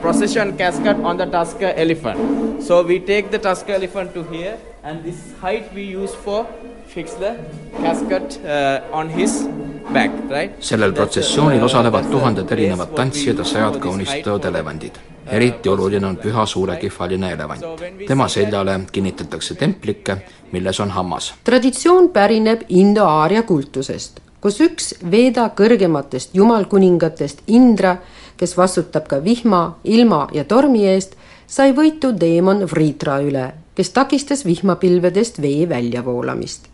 procession 0.00 0.56
casket 0.56 0.96
on 1.04 1.16
the 1.16 1.26
Tusker 1.26 1.72
elephant. 1.76 2.62
So 2.62 2.82
we 2.82 2.98
take 2.98 3.30
the 3.30 3.38
Tusker 3.38 3.74
elephant 3.74 4.12
to 4.14 4.24
here, 4.24 4.58
and 4.82 5.04
this 5.04 5.32
height 5.40 5.72
we 5.72 5.84
use 5.84 6.14
for 6.14 6.46
fix 6.94 7.14
the 7.14 7.36
casket 7.82 8.40
uh, 8.44 8.98
on 8.98 9.10
his 9.10 9.48
back, 9.92 10.12
right? 10.30 10.52
sellel 10.60 10.92
protsessioonil 10.92 11.62
osalevad 11.62 12.10
tuhanded 12.10 12.50
erinevad 12.50 12.94
tantsijad 12.96 13.38
ja 13.38 13.44
sajad 13.44 13.78
kaunistatud 13.78 14.44
elevandid. 14.44 14.98
eriti 15.26 15.68
oluline 15.68 16.06
on 16.06 16.16
püha 16.16 16.46
suurekifaline 16.46 17.32
elevant. 17.32 17.62
tema 18.06 18.28
seljale 18.28 18.80
kinnitatakse 18.92 19.54
templikke, 19.54 20.16
milles 20.52 20.80
on 20.80 20.90
hammas. 20.90 21.34
traditsioon 21.44 22.08
pärineb 22.08 22.62
Indo-Aaria 22.68 23.42
kultusest, 23.42 24.20
kus 24.40 24.60
üks 24.60 24.94
Veeda 25.10 25.50
kõrgematest 25.56 26.34
jumalkuningatest 26.34 27.42
Indra, 27.46 27.96
kes 28.36 28.56
vastutab 28.56 29.06
ka 29.06 29.24
vihma, 29.24 29.78
ilma 29.84 30.28
ja 30.32 30.44
tormi 30.44 30.86
eest, 30.88 31.14
sai 31.46 31.72
võitu 31.72 32.12
teemon 32.18 32.66
Vritra 32.66 33.20
üle, 33.22 33.52
kes 33.74 33.90
takistas 33.90 34.44
vihmapilvedest 34.44 35.42
vee 35.42 35.68
väljavoolamist. 35.68 36.69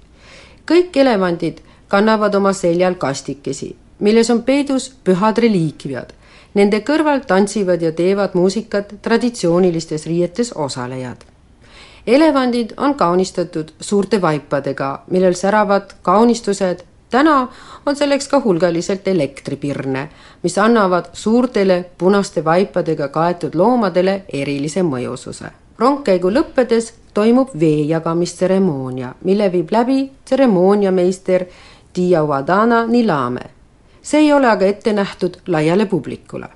Kõik 0.70 0.96
elevandid 0.96 1.60
kannavad 1.88 2.34
oma 2.34 2.52
seljal 2.52 2.94
kastikesi, 2.94 3.76
milles 3.98 4.30
on 4.30 4.42
peidus 4.42 4.90
pühad 5.04 5.38
reliikviad. 5.38 6.12
Nende 6.56 6.80
kõrval 6.80 7.20
tantsivad 7.28 7.82
ja 7.82 7.92
teevad 7.92 8.34
muusikat 8.34 8.94
traditsioonilistes 9.02 10.06
riietes 10.06 10.52
osalejad. 10.52 11.16
elevandid 12.06 12.72
on 12.76 12.94
kaunistatud 12.94 13.72
suurte 13.80 14.22
vaipadega, 14.22 15.02
millel 15.10 15.34
säravad 15.34 15.94
kaunistused. 16.02 16.84
täna 17.10 17.48
on 17.86 17.96
selleks 17.96 18.28
ka 18.28 18.40
hulgaliselt 18.40 19.08
elektripirne, 19.08 20.08
mis 20.42 20.58
annavad 20.58 21.04
suurtele 21.12 21.84
punaste 21.98 22.44
vaipadega 22.44 23.08
kaetud 23.08 23.54
loomadele 23.54 24.22
erilise 24.32 24.82
mõjususe 24.82 25.50
rongkäigu 25.78 26.30
lõppedes 26.32 26.92
toimub 27.16 27.48
vee 27.60 27.84
jagamistseremoonia, 27.88 29.14
mille 29.24 29.52
viib 29.52 29.70
läbi 29.72 30.10
tseremooniameister 30.24 31.44
Diawadana 31.96 32.86
Nilame. 32.86 33.40
see 34.02 34.20
ei 34.20 34.32
ole 34.32 34.46
aga 34.46 34.66
ette 34.66 34.92
nähtud 34.92 35.36
laiale 35.46 35.86
publikule. 35.86 36.48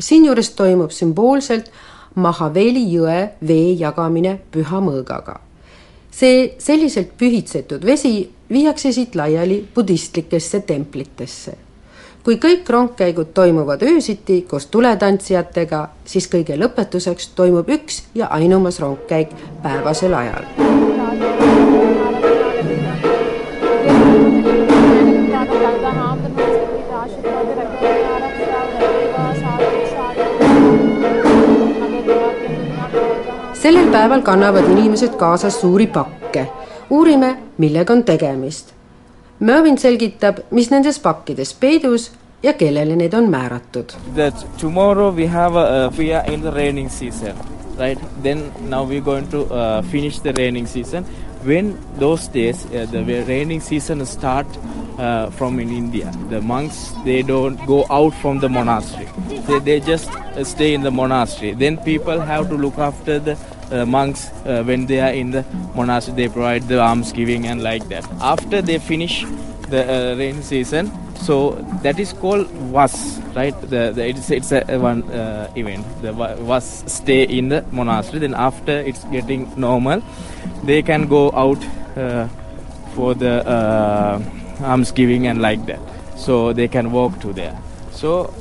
siinjuures 0.00 0.50
toimub 0.50 0.90
sümboolselt 0.90 1.70
Mahaveli 2.14 2.86
jõe 2.92 3.18
vee 3.48 3.76
jagamine 3.80 4.38
püha 4.50 4.80
mõõgaga. 4.80 5.36
see 6.10 6.54
selliselt 6.58 7.12
pühitsetud 7.18 7.84
vesi 7.84 8.30
viiakse 8.50 8.92
siit 8.92 9.14
laiali 9.14 9.68
budistlikesse 9.74 10.60
templitesse 10.60 11.65
kui 12.26 12.40
kõik 12.42 12.66
rongkäigud 12.74 13.28
toimuvad 13.34 13.82
öösiti 13.86 14.40
koos 14.50 14.64
tuletantsijatega, 14.66 15.84
siis 16.10 16.26
kõige 16.26 16.56
lõpetuseks 16.58 17.28
toimub 17.38 17.70
üks 17.70 18.00
ja 18.18 18.26
ainumas 18.34 18.80
rongkäik 18.82 19.30
päevasel 19.62 20.14
ajal. 20.14 20.42
sellel 33.66 33.88
päeval 33.90 34.22
kannavad 34.22 34.66
inimesed 34.70 35.14
kaasas 35.18 35.60
suuri 35.60 35.86
pakke. 35.86 36.48
uurime, 36.90 37.36
millega 37.58 37.92
on 37.92 38.04
tegemist 38.04 38.75
Mervin 39.40 39.76
selgitab, 39.76 40.38
mis 40.50 40.70
nendes 40.72 40.96
pakkides 40.98 41.52
peidus 41.60 42.10
ja 42.42 42.54
kellele 42.56 42.96
need 42.96 43.14
on 43.14 43.28
määratud. 43.30 43.92
Tomorrow 44.58 45.12
we 45.12 45.26
have 45.26 45.56
a, 45.56 45.90
we 45.98 46.14
are 46.14 46.24
in 46.32 46.40
the 46.40 46.50
raining 46.50 46.88
season, 46.88 47.36
right? 47.78 47.98
Then 48.22 48.52
now 48.68 48.84
we're 48.84 49.04
going 49.04 49.28
to 49.28 49.44
uh, 49.44 49.82
finish 49.82 50.20
the 50.20 50.32
raining 50.32 50.66
season. 50.66 51.04
When 51.44 51.78
those 51.98 52.28
days 52.28 52.64
uh, 52.66 52.86
the 52.90 53.04
raining 53.28 53.60
season 53.60 54.04
start 54.06 54.46
uh, 54.98 55.30
from 55.30 55.60
in 55.60 55.68
India, 55.68 56.10
the 56.30 56.40
monks 56.40 56.92
they 57.04 57.22
don't 57.22 57.60
go 57.66 57.84
out 57.90 58.14
from 58.14 58.40
the 58.40 58.48
monastery. 58.48 59.08
They, 59.46 59.58
they 59.58 59.80
just 59.80 60.10
uh, 60.10 60.44
stay 60.44 60.72
in 60.72 60.82
the 60.82 60.90
monastery. 60.90 61.52
Then 61.52 61.76
people 61.76 62.20
have 62.20 62.48
to 62.48 62.54
look 62.54 62.78
after 62.78 63.18
the 63.18 63.36
monks 63.84 64.30
uh, 64.44 64.62
when 64.64 64.86
they 64.86 65.00
are 65.00 65.12
in 65.12 65.30
the 65.30 65.44
monastery 65.74 66.16
they 66.16 66.28
provide 66.28 66.62
the 66.68 66.80
alms 66.80 67.12
giving 67.12 67.46
and 67.46 67.62
like 67.62 67.86
that 67.88 68.04
after 68.20 68.62
they 68.62 68.78
finish 68.78 69.24
the 69.68 69.82
uh, 69.82 70.16
rain 70.16 70.42
season. 70.42 70.90
So 71.16 71.52
that 71.82 71.98
is 71.98 72.12
called 72.12 72.50
was 72.70 73.18
right. 73.34 73.58
The, 73.62 73.92
the 73.92 74.06
it's 74.06 74.30
it's 74.30 74.52
a, 74.52 74.64
a 74.68 74.78
one 74.78 75.02
uh, 75.10 75.50
event. 75.56 75.84
The 76.02 76.12
wa- 76.12 76.36
was 76.36 76.84
stay 76.86 77.24
in 77.24 77.48
the 77.48 77.64
monastery. 77.72 78.20
Then 78.20 78.34
after 78.34 78.72
it's 78.72 79.02
getting 79.04 79.50
normal, 79.56 80.02
they 80.64 80.82
can 80.82 81.08
go 81.08 81.32
out 81.32 81.58
uh, 81.96 82.28
for 82.94 83.14
the 83.14 83.46
uh, 83.48 84.22
almsgiving 84.62 85.26
and 85.26 85.40
like 85.40 85.64
that. 85.66 85.80
So 86.16 86.52
they 86.52 86.68
can 86.68 86.92
walk 86.92 87.18
to 87.20 87.32
there. 87.32 87.58
So 87.90 88.32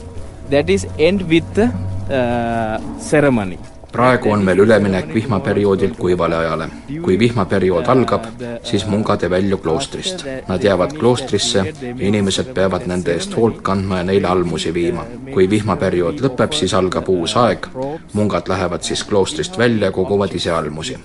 that 0.49 0.69
is 0.69 0.85
end 0.99 1.27
with 1.29 1.47
the 1.55 1.67
uh, 2.13 2.99
ceremony. 2.99 3.57
Praegu 3.95 4.31
on 4.31 4.43
meil 4.43 4.60
üleminek 4.60 5.13
vihmaperioodilt 5.13 5.97
kuivale 5.97 6.36
ajale. 6.36 6.67
kui 7.01 7.19
vihmaperiood 7.19 7.88
algab, 7.88 8.25
siis 8.63 8.86
mungad 8.88 9.23
ei 9.23 9.29
välju 9.29 9.58
kloostrist. 9.58 10.25
Nad 10.47 10.63
jäävad 10.63 10.97
kloostrisse 10.99 11.63
ja 11.81 11.93
inimesed 11.99 12.51
peavad 12.53 12.88
nende 12.91 13.13
eest 13.13 13.36
hoolt 13.38 13.62
kandma 13.62 13.97
ja 13.97 14.03
neile 14.03 14.27
almusi 14.27 14.73
viima. 14.73 15.05
kui 15.34 15.49
vihmaperiood 15.49 16.19
lõpeb, 16.25 16.51
siis 16.60 16.73
algab 16.73 17.10
uus 17.10 17.38
aeg, 17.38 17.67
mungad 18.13 18.51
lähevad 18.51 18.84
siis 18.84 19.03
kloostrist 19.03 19.58
välja 19.58 19.88
ja 19.88 19.91
koguvad 19.91 20.36
ise 20.36 20.51
almusi. 20.51 20.97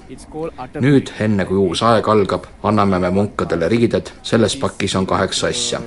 nüüd, 0.81 1.12
enne 1.20 1.44
kui 1.44 1.57
uus 1.57 1.83
aeg 1.83 2.09
algab, 2.09 2.46
anname 2.62 2.98
me 2.98 3.11
munkadele 3.11 3.68
riided, 3.68 4.11
selles 4.22 4.57
pakis 4.57 4.96
on 4.96 5.07
kaheksa 5.07 5.46
asja. 5.46 5.81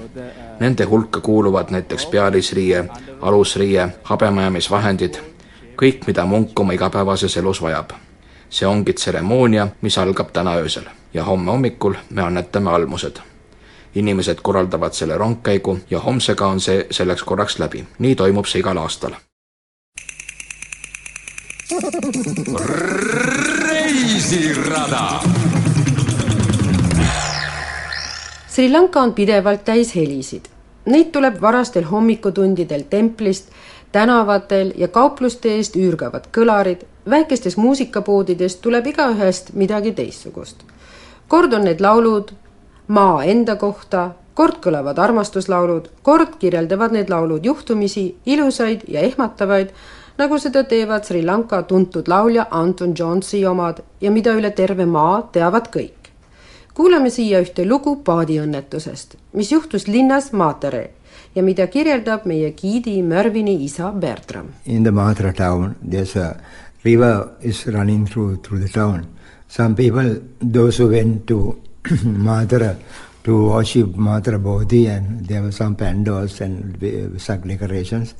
Nende 0.59 0.83
hulka 0.83 1.19
kuuluvad 1.19 1.69
näiteks 1.69 2.05
pealisriie, 2.05 2.85
alusriie, 3.21 3.89
habemajamisvahendid, 4.03 5.32
kõik, 5.81 6.07
mida 6.07 6.25
munk 6.25 6.59
oma 6.59 6.73
igapäevases 6.73 7.37
elus 7.37 7.61
vajab. 7.61 7.91
see 8.49 8.67
ongi 8.67 8.93
tseremoonia, 8.93 9.67
mis 9.81 9.97
algab 9.97 10.29
täna 10.31 10.55
öösel 10.55 10.83
ja 11.13 11.23
homme 11.23 11.51
hommikul 11.51 11.93
me 12.09 12.21
annetame 12.21 12.69
almused. 12.69 13.17
inimesed 13.95 14.37
korraldavad 14.41 14.93
selle 14.93 15.17
rongkäigu 15.17 15.79
ja 15.89 15.99
homsega 15.99 16.47
on 16.47 16.59
see 16.59 16.87
selleks 16.91 17.23
korraks 17.23 17.59
läbi. 17.59 17.85
nii 17.99 18.15
toimub 18.15 18.45
see 18.45 18.59
igal 18.59 18.77
aastal. 18.77 19.11
reisirada 23.65 25.19
Sri 28.53 28.71
Lanka 28.71 29.01
on 29.01 29.13
pidevalt 29.13 29.63
täis 29.65 29.95
helisid. 29.95 30.45
Neid 30.85 31.07
tuleb 31.11 31.39
varastel 31.41 31.83
hommikutundidel 31.89 32.83
templist, 32.89 33.47
tänavatel 33.93 34.73
ja 34.77 34.87
kaupluste 34.87 35.53
eest 35.55 35.75
üürgavad 35.77 36.25
kõlarid, 36.35 36.81
väikestes 37.09 37.57
muusikapoodides 37.61 38.55
tuleb 38.55 38.87
igaühest 38.89 39.53
midagi 39.53 39.91
teistsugust. 39.91 40.63
kord 41.27 41.53
on 41.53 41.63
need 41.63 41.81
laulud 41.81 42.33
maa 42.87 43.23
enda 43.23 43.55
kohta, 43.55 44.11
kord 44.33 44.57
kõlavad 44.65 44.99
armastuslaulud, 44.99 45.89
kord 46.01 46.35
kirjeldavad 46.39 46.91
need 46.91 47.09
laulud 47.09 47.45
juhtumisi, 47.45 48.15
ilusaid 48.25 48.81
ja 48.87 49.01
ehmatavaid, 49.01 49.69
nagu 50.17 50.39
seda 50.39 50.63
teevad 50.63 51.05
Sri 51.05 51.25
Lanka 51.25 51.61
tuntud 51.63 52.07
laulja 52.07 52.47
Anton 52.51 52.93
Jonesi 52.99 53.45
omad 53.45 53.83
ja 54.01 54.11
mida 54.11 54.33
üle 54.33 54.51
terve 54.51 54.85
maa 54.85 55.21
teavad 55.31 55.69
kõik. 55.69 56.09
kuulame 56.73 57.09
siia 57.09 57.39
ühte 57.45 57.69
lugu 57.69 57.95
paadiõnnetusest, 57.95 59.15
mis 59.33 59.51
juhtus 59.51 59.87
linnas 59.87 60.31
Maatere 60.31 60.89
ja 61.35 61.43
mida 61.43 61.67
kirjeldab 61.67 62.25
meie 62.25 62.51
giidi 62.51 63.01
Mörvini 63.01 63.63
isa 63.63 63.91
Bertram. 63.91 64.47
in 64.65 64.83
the 64.83 64.91
Mathura 64.91 65.33
town, 65.35 65.75
there's 65.81 66.15
a 66.15 66.39
river 66.83 67.31
is 67.41 67.65
running 67.67 68.05
through 68.05 68.37
through 68.37 68.59
the 68.59 68.69
town. 68.69 69.07
Some 69.47 69.75
people, 69.75 70.21
those 70.39 70.77
who 70.77 70.89
went 70.89 71.27
to 71.27 71.61
Mathura 71.83 72.77
to 73.23 73.49
worship 73.49 73.87
Mathura 73.95 74.41
Bodhi, 74.41 74.87
and 74.87 75.25
there 75.27 75.41
were 75.41 75.51
some 75.51 75.75
pandals 75.75 76.41
and 76.41 76.77
some 77.19 77.41
decorations. 77.41 78.13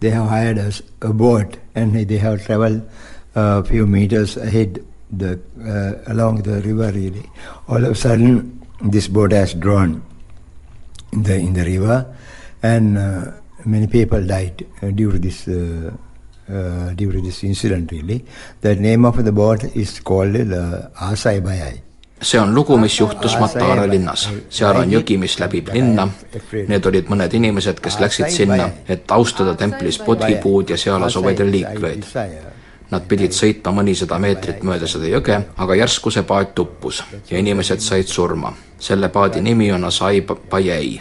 They 0.00 0.10
have 0.10 0.28
hired 0.28 0.58
us 0.58 0.82
a 1.02 1.12
boat, 1.12 1.56
and 1.74 1.94
they 1.94 2.18
have 2.18 2.44
traveled 2.44 2.88
a 3.34 3.64
few 3.64 3.86
meters 3.86 4.36
ahead 4.36 4.84
the 5.10 5.38
uh, 5.60 6.12
along 6.12 6.42
the 6.42 6.60
river. 6.62 6.90
Really, 6.92 7.28
all 7.68 7.84
of 7.84 7.92
a 7.92 7.94
sudden, 7.94 8.66
this 8.82 9.08
boat 9.08 9.32
has 9.32 9.54
drawn 9.54 10.02
in 11.12 11.22
the 11.22 11.36
in 11.36 11.52
the 11.52 11.64
river, 11.64 12.06
and 12.74 12.98
uh, 12.98 13.32
many 13.64 13.86
people 13.86 14.22
died 14.34 14.66
uh, 14.82 14.90
due 14.90 15.10
to 15.12 15.18
this 15.18 15.48
uh, 15.48 15.90
uh, 16.48 16.94
due 16.94 17.12
to 17.12 17.20
this 17.20 17.42
incident. 17.44 17.90
Really, 17.92 18.24
the 18.60 18.74
name 18.76 19.04
of 19.04 19.24
the 19.24 19.32
boat 19.32 19.64
is 19.64 20.00
called 20.00 20.34
the 20.34 20.90
Asai 21.10 21.40
Bayai. 21.40 21.74
see 22.20 22.38
on 22.38 22.54
lugu, 22.54 22.78
mis 22.78 23.00
juhtus 23.00 23.36
Matara 23.38 23.86
linnas. 23.86 24.28
seal 24.48 24.76
on 24.76 24.90
jõgi, 24.90 25.18
mis 25.18 25.36
läbib 25.40 25.68
linna. 25.74 26.08
Need 26.68 26.86
olid 26.88 27.10
mõned 27.12 27.34
inimesed, 27.38 27.80
kes 27.84 27.98
läksid 28.00 28.32
sinna, 28.32 28.70
et 28.88 29.10
austada 29.12 29.54
templis 29.54 29.98
podhipuud 29.98 30.72
ja 30.72 30.78
seal 30.80 31.02
asuvaid 31.02 31.42
reliikveid. 31.44 32.06
Nad 32.90 33.08
pidid 33.10 33.34
sõitma 33.34 33.72
mõnisada 33.80 34.18
meetrit 34.22 34.62
mööda 34.62 34.86
seda 34.88 35.10
jõge, 35.10 35.40
aga 35.58 35.76
järsku 35.82 36.12
see 36.14 36.22
paat 36.22 36.58
uppus 36.62 37.02
ja 37.30 37.38
inimesed 37.38 37.82
said 37.82 38.06
surma. 38.06 38.54
selle 38.78 39.08
paadi 39.08 39.40
nimi 39.40 39.72
on 39.72 39.84
Asai 39.84 40.20
Bayei 40.50 41.00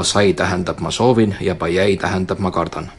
ma 0.00 0.04
sai 0.04 0.32
tähendab 0.32 0.78
ma 0.80 0.90
soovin 0.90 1.36
ja 1.40 1.54
baiei 1.54 1.96
tähendab 1.96 2.38
ma 2.38 2.50
kardan. 2.50 2.90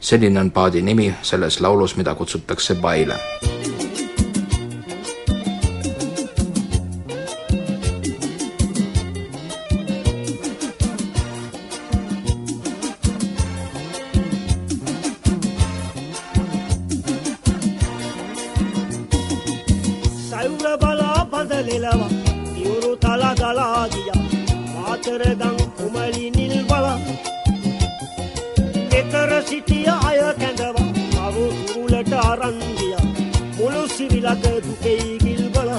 selline 0.00 0.40
on 0.40 0.50
paadi 0.50 0.82
nimi 0.82 1.14
selles 1.22 1.60
laulus, 1.60 1.96
mida 1.96 2.14
kutsutakse 2.14 2.74
baile. 2.74 3.18
ಸಾಯುರ 20.30 20.68
ಬಲ 20.82 21.00
ಬದಲಿಲವ 21.32 22.00
ಇವರು 22.62 22.96
ತಲ 22.96 23.22
ತಲಾಗಿಯ 23.42 24.10
ಮಾತರೆ 24.74 25.30
ಗಂಗ 25.34 25.53
මුළු 34.24 34.40
සිරිලක 34.40 34.64
දුකෙයි 34.64 35.18
ගිල්බල 35.18 35.70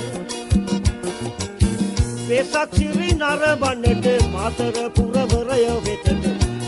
වෙසක් 2.27 2.69
සිරි 2.71 3.09
නරබන්නට 3.13 4.07
මාතර 4.33 4.77
පුරවරය 4.91 5.65
වෙතට 5.79 6.25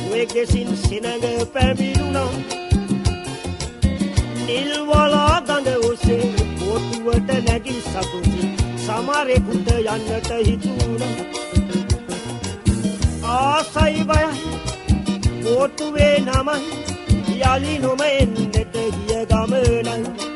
ඔයගෙසින් 0.10 0.70
සිනඟ 0.78 1.26
පැමිණුණා 1.54 2.32
නිල්වලා 4.40 5.42
ගඳ 5.42 5.68
ඔසේ 5.84 6.32
බෝටුවට 6.56 7.30
නැගිල් 7.46 7.82
සතුසි 7.84 8.50
සමරෙකුට 8.78 9.70
යන්නට 9.76 10.32
හිතුණ 10.40 11.02
ආසයි 13.34 14.02
බයයි 14.04 14.32
බෝටුවේ 15.44 16.16
නමයි 16.22 16.58
යළි 17.44 17.78
නොම 17.80 18.02
එන්නට 18.08 18.58
ගිය 18.74 19.26
ගමනයි 19.28 20.27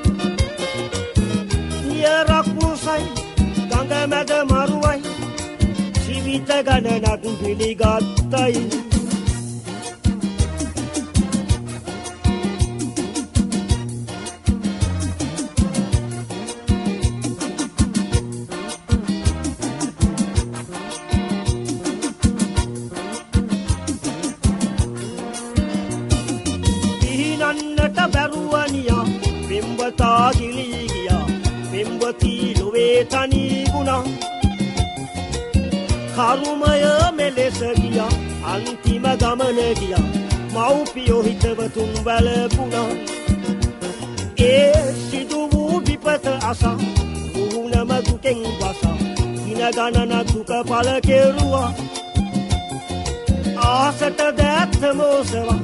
මැද 4.10 4.32
මරුවයි. 4.52 5.02
ජීවිත 6.08 6.50
ගණනක් 6.66 7.24
පිළිගත්තයි. 7.40 8.91
කරුමය 36.32 36.84
මෙලෙස 37.14 37.60
ගියා. 37.78 38.10
අන්තිම 38.46 39.06
ගමන 39.22 39.60
ගියා. 39.80 40.04
මව්පියෝ 40.54 41.22
හිතවතුන් 41.22 41.92
වැලපුුණා 42.06 42.90
ඒ 44.40 44.94
සිදු 45.02 45.40
වූ 45.52 45.82
විපත 45.88 46.28
අසා 46.44 46.78
පුහුණම 47.34 47.92
දුකෙන් 48.08 48.40
වසා 48.60 48.98
ඉන 49.46 49.62
ගණන 49.76 50.14
දුක 50.30 50.52
පල 50.70 50.90
කෙරුවා. 51.08 51.70
ආසට 53.66 54.22
දැත්තමෝසවා 54.38 55.60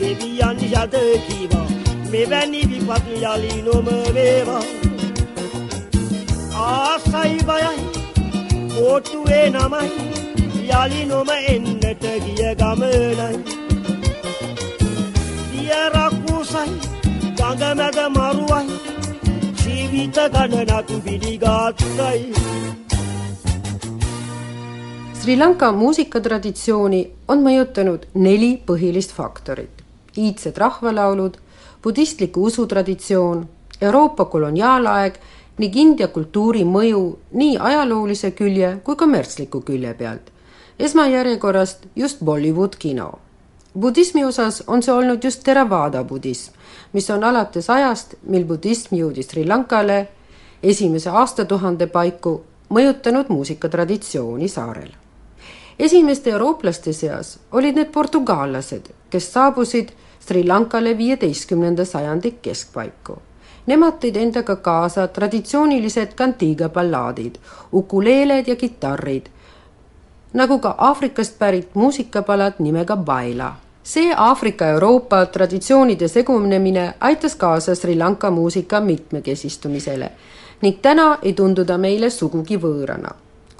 දෙවියන් 0.00 0.62
යද 0.66 0.94
කීවා. 1.26 1.66
මෙවැනි 2.12 2.62
විපත් 2.70 3.06
යලි 3.14 3.62
නොම 3.62 3.86
වේවා 4.14 4.62
ආසයි 6.62 7.38
බයයි 7.48 8.01
ඕටුවේ 8.87 9.49
නමයි 9.49 9.89
යළි 10.67 11.05
නොම 11.11 11.29
එන්නට 11.35 12.03
ගිය 12.25 12.51
ගමනයි 12.59 13.37
දියරක් 15.51 16.13
වූසයි 16.25 16.75
ගඟ 17.37 17.63
මැද 17.79 17.99
මරුවයි 18.15 18.77
ජීවිත 19.63 20.17
ගණනක් 20.33 20.89
පිළිගත්තයි 21.05 22.47
Sri 25.27 25.35
Lanka 25.35 25.71
muusikatraditsiooni 25.75 27.01
on 27.27 27.41
mõjutanud 27.43 28.05
neli 28.15 28.53
põhilist 28.67 29.11
faktorit. 29.11 29.83
iidsed 30.15 30.55
rahvalaulud, 30.57 31.33
budistlik 31.83 32.37
usutraditsioon, 32.37 33.41
Euroopa 33.81 34.25
koloniaalaeg 34.25 35.19
ning 35.58 35.76
India 35.76 36.08
kultuuri 36.08 36.64
mõju 36.64 37.02
nii 37.32 37.58
ajaloolise 37.60 38.30
külje 38.36 38.78
kui 38.84 38.96
kommertsliku 38.96 39.60
külje 39.60 39.94
pealt. 39.94 40.30
esmajärjekorrast 40.78 41.86
just 41.96 42.24
Bollywood 42.24 42.76
kino. 42.78 43.18
budismi 43.78 44.24
osas 44.24 44.62
on 44.66 44.82
see 44.82 44.94
olnud 44.94 45.24
just 45.24 45.42
Theravada 45.44 46.04
budism, 46.04 46.52
mis 46.92 47.10
on 47.10 47.24
alates 47.24 47.70
ajast, 47.70 48.14
mil 48.22 48.44
budism 48.44 48.96
jõudis 48.96 49.28
Sri 49.28 49.46
Lankale 49.46 50.08
esimese 50.62 51.10
aastatuhande 51.10 51.86
paiku 51.86 52.40
mõjutanud 52.70 53.28
muusikatraditsiooni 53.28 54.48
saarel 54.48 55.02
esimeste 55.78 56.30
eurooplaste 56.30 56.92
seas 56.92 57.38
olid 57.52 57.76
need 57.76 57.90
portugaallased, 57.92 58.92
kes 59.10 59.28
saabusid 59.32 59.92
Sri 60.22 60.44
Lankale 60.46 60.96
viieteistkümnenda 60.98 61.84
sajandi 61.84 62.36
keskpaiku. 62.42 63.16
Nemad 63.66 64.00
tõid 64.02 64.16
endaga 64.18 64.56
kaasa 64.56 65.06
traditsioonilised 65.08 66.14
kantiiga 66.18 66.68
ballaadid, 66.68 67.38
ukuleeled 67.72 68.48
ja 68.48 68.56
kitarrid, 68.56 69.28
nagu 70.32 70.58
ka 70.58 70.74
Aafrikast 70.78 71.38
pärit 71.38 71.74
muusikapalad 71.74 72.58
nimega 72.58 72.96
baila. 72.96 73.52
see 73.84 74.14
Aafrika-Euroopa 74.16 75.26
traditsioonide 75.26 76.08
segunemine 76.08 76.94
aitas 77.00 77.34
kaasa 77.34 77.74
Sri 77.74 77.98
Lanka 77.98 78.30
muusika 78.30 78.80
mitmekesistumisele 78.80 80.10
ning 80.62 80.78
täna 80.82 81.18
ei 81.22 81.32
tundu 81.32 81.64
ta 81.64 81.78
meile 81.78 82.10
sugugi 82.10 82.56
võõrana 82.56 83.10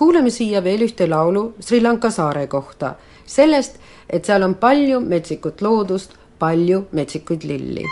kuulame 0.03 0.31
siia 0.35 0.65
veel 0.65 0.83
ühte 0.83 1.07
laulu 1.07 1.43
Sri 1.61 1.79
Lanka 1.83 2.11
saare 2.11 2.47
kohta, 2.51 2.95
sellest, 3.27 3.77
et 4.11 4.27
seal 4.27 4.43
on 4.43 4.57
palju 4.59 4.99
metsikut 5.01 5.63
loodust, 5.63 6.17
palju 6.43 6.87
metsikuid 6.91 7.47
lilli. 7.47 7.87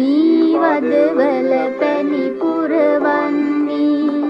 මී 0.00 0.56
වදවල 0.60 1.50
පැණි 1.80 2.26
පුරවන්නේ 2.40 4.20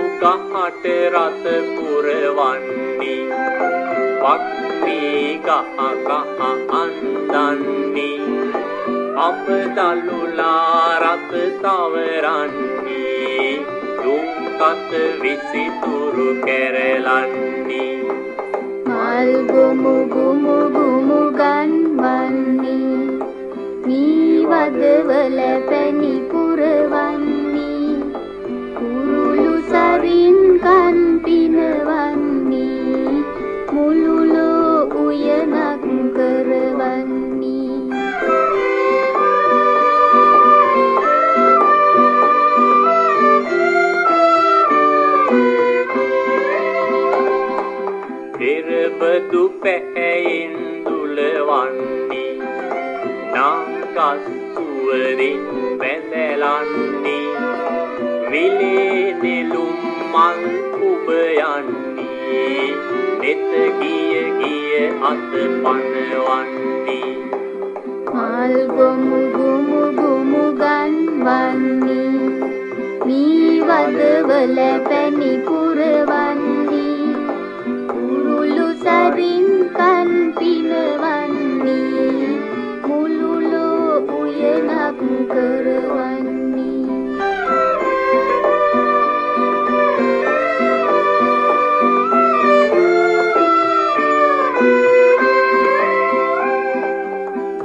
උකහට 0.00 0.84
රත 1.14 1.44
පුරවන්නේ. 1.76 2.69
ගහ 5.46 5.80
ගහ 6.08 6.10
අන්දන්නේ. 6.80 8.20
අප 9.26 9.46
දළුලා 9.76 10.88
රත 11.02 11.32
සවරන්නේ 11.62 13.48
දුම්කත 14.02 14.92
විසිතුරු 15.22 16.28
කැරලන්නේ. 16.44 17.98
මල් 18.88 19.30
ගොමු 19.52 19.96
ගුමු 20.14 20.58
ගුමු 20.76 21.20
ගන්වන්නේ 21.40 23.00
නීවදවල 23.86 25.38
පැණි 25.70 26.14
පුරවන්නේ. 26.30 27.96
කුරුළු 28.78 29.54
සරින් 29.70 30.38
කන් 30.64 30.98
පිනවන්නේ 31.24 32.09
පැහැයින් 49.62 50.54
දුලවන්නේ 50.84 52.34
නාගස්සුවරින් 53.34 55.42
බැඳලන්නේ 55.80 57.26
විලේ 58.30 59.04
නෙළුම් 59.22 59.80
මල් 60.12 60.40
උබයන්නේ 60.90 62.68
නෙත 63.20 63.50
ගිය 63.80 64.22
ගිය 64.38 64.72
අත 65.10 65.32
පනවන්නේ. 65.64 67.12
මල් 68.14 68.54
ගොමු 68.76 69.20
ගුමු 69.36 69.82
ගුමු 70.00 70.44
ගන්වන්නේ. 70.62 72.24
නීවදවල 73.06 74.58
පැණි 74.88 75.32
පුරවන්නේ. 75.46 77.14
කුරුළු 77.90 78.68
සරින් 78.84 79.49
කන් 79.76 80.10
පිනවන්නේ 80.38 81.60
මුළු 82.86 83.32
ලෝ 83.52 83.92
උයනක් 84.18 85.00
කරවන්නේ. 85.32 86.86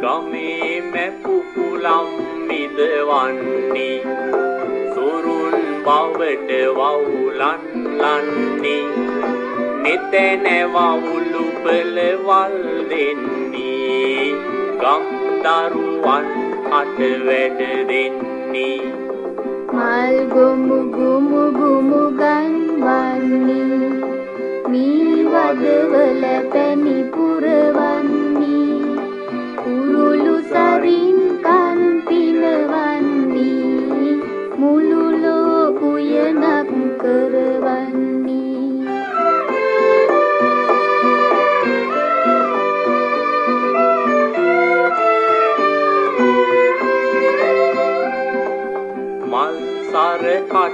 ගමේ 0.01 0.81
මැපුපුලම් 0.93 2.09
මිදවන්නේ 2.47 3.97
සුරුන් 4.93 5.55
බවට 5.85 6.49
වවුලන් 6.77 7.61
ලන්නේ 8.01 8.85
මෙතැන 9.83 10.45
වවුල 10.73 11.24
උපලවල් 11.65 12.55
දෙන්නේ 12.89 14.25
ගම් 14.81 15.05
දරුවන් 15.45 16.27
අට 16.71 16.99
වැඩ 17.25 17.61
දෙන්නේ. 17.89 18.91
මල් 19.73 20.17
ගොමු 20.33 20.77
ගොමු 20.95 21.41
ගොමු 21.57 22.01
ගන් 22.19 22.53
වන්නේ. 22.83 23.89
මී 24.69 25.25
වදවල 25.25 26.23
පැණි 26.53 27.04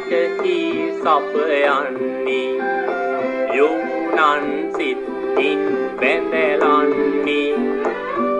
කටහි 0.09 0.59
සපයන්නේ. 1.01 2.61
යොවුනන් 3.57 4.45
සිත්තින් 4.75 5.61
බැඳලන්නේ. 5.99 7.55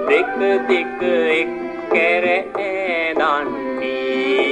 දෙක 0.10 0.32
දෙක 0.69 1.02
එක් 1.39 1.50
කැර 1.91 2.26
ඇදන්නේ 2.65 4.45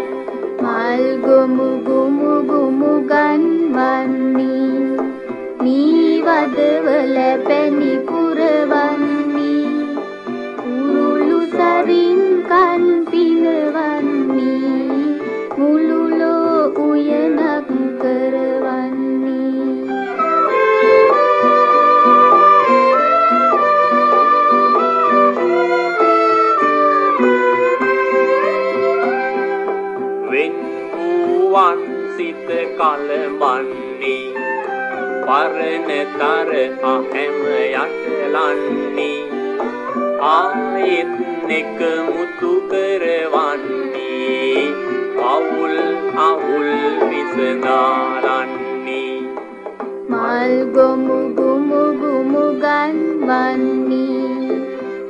මල් 0.63 1.05
ගොමු 1.27 1.69
ගුමු 1.89 2.33
ගුමු 2.51 2.93
ගන්වන්නේ. 3.11 4.71
නීවදවල 5.63 7.17
පැණි 7.47 7.93
කලඹන්නේ 32.91 34.35
පරණ 35.27 35.91
තර 36.21 36.51
අහැම 36.93 37.37
යටලන්නේ. 37.83 39.19
ආයෙත් 40.31 41.13
එක 41.59 41.79
මුතු 42.09 42.53
කරවන්නේ. 42.71 44.65
අවුල් 45.33 45.77
අවුල් 46.27 46.71
විසඳාලන්නේ. 47.11 48.59
මල් 50.11 50.55
ගොමු 50.77 51.21
ගුමු 51.39 51.83
ගුමු 52.03 52.45
ගන්වන්නේ. 52.65 54.59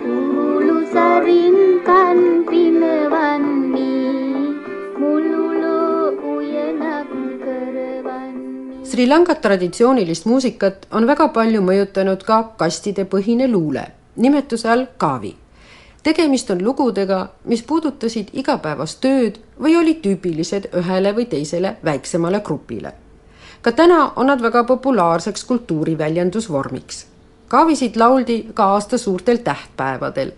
කුළු 0.01 0.79
සරින් 0.95 1.70
Sri 9.01 9.09
Lanka 9.09 9.35
traditsioonilist 9.35 10.27
muusikat 10.29 10.83
on 10.93 11.07
väga 11.09 11.31
palju 11.33 11.63
mõjutanud 11.65 12.21
ka 12.21 12.37
kastide 12.61 13.07
põhine 13.09 13.47
luule, 13.49 13.85
nimetuse 14.17 14.69
all 14.69 14.83
kaavi. 15.01 15.31
tegemist 16.03 16.51
on 16.51 16.61
lugudega, 16.65 17.21
mis 17.45 17.63
puudutasid 17.63 18.29
igapäevast 18.33 19.01
tööd 19.01 19.39
või 19.59 19.79
olid 19.81 20.03
tüüpilised 20.05 20.69
ühele 20.83 21.15
või 21.17 21.25
teisele 21.33 21.77
väiksemale 21.85 22.41
grupile. 22.41 22.93
ka 23.63 23.73
täna 23.73 24.13
on 24.17 24.27
nad 24.27 24.43
väga 24.43 24.65
populaarseks 24.65 25.45
kultuuriväljendusvormiks. 25.45 27.07
kaavisid 27.49 27.97
lauldi 27.97 28.47
ka 28.55 28.65
aasta 28.65 28.99
suurtel 28.99 29.37
tähtpäevadel. 29.37 30.33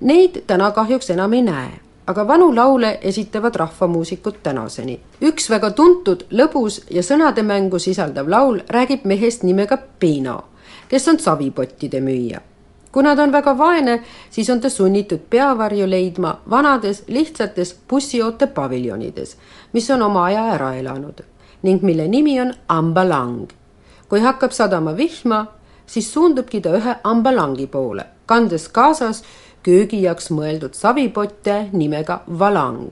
Neid 0.00 0.42
täna 0.46 0.70
kahjuks 0.70 1.10
enam 1.10 1.32
ei 1.32 1.42
näe 1.42 1.80
aga 2.06 2.28
vanu 2.28 2.54
laule 2.54 2.98
esitavad 3.02 3.54
rahvamuusikud 3.54 4.34
tänaseni. 4.42 5.00
üks 5.22 5.50
väga 5.50 5.70
tuntud, 5.70 6.24
lõbus 6.30 6.82
ja 6.90 7.02
sõnademängu 7.02 7.78
sisaldav 7.78 8.28
laul 8.28 8.60
räägib 8.68 9.04
mehest 9.04 9.42
nimega 9.42 9.78
Peino, 9.98 10.44
kes 10.88 11.08
on 11.08 11.18
savipottide 11.18 12.00
müüja. 12.00 12.40
kuna 12.92 13.16
ta 13.16 13.22
on 13.22 13.32
väga 13.32 13.58
vaene, 13.58 14.02
siis 14.30 14.50
on 14.50 14.60
ta 14.60 14.70
sunnitud 14.70 15.20
peavarju 15.30 15.90
leidma 15.90 16.40
vanades 16.50 17.04
lihtsates 17.08 17.76
bussioote 17.88 18.46
paviljonides, 18.46 19.36
mis 19.72 19.90
on 19.90 20.02
oma 20.02 20.24
aja 20.24 20.46
ära 20.54 20.74
elanud 20.74 21.22
ning 21.62 21.82
mille 21.82 22.08
nimi 22.08 22.40
on 22.40 22.54
ambalang. 22.68 23.48
kui 24.08 24.20
hakkab 24.20 24.50
sadama 24.50 24.96
vihma, 24.96 25.46
siis 25.86 26.12
suundubki 26.12 26.60
ta 26.60 26.70
ühe 26.76 26.94
ambalangi 27.04 27.66
poole, 27.66 28.04
kandes 28.26 28.68
kaasas 28.68 29.22
köögi 29.62 30.02
jaoks 30.02 30.30
mõeldud 30.30 30.74
savipotte 30.74 31.68
nimega 31.72 32.20
valang. 32.38 32.90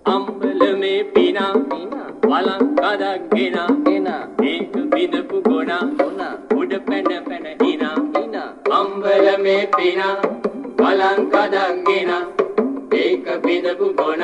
අම්බල 0.06 0.62
මේ 0.76 1.04
පිනා 1.14 1.54
වලං 2.24 2.64
කදක් 2.76 3.22
ගෙන. 3.34 4.08
ඒක 4.44 4.76
බිඳපු 4.92 5.42
ගොන. 5.42 5.72
උඩ 6.60 6.74
පැන 6.86 7.10
පැන 7.28 7.59
හින 8.70 8.76
අම්බල 8.78 9.28
මේ 9.44 9.68
පිනා 9.78 10.16
වලං 10.80 11.20
කදක් 11.32 11.88
ගෙන 11.88 12.12
ඒක 12.94 13.26
බිඳපු 13.44 13.88
ගොන 13.98 14.24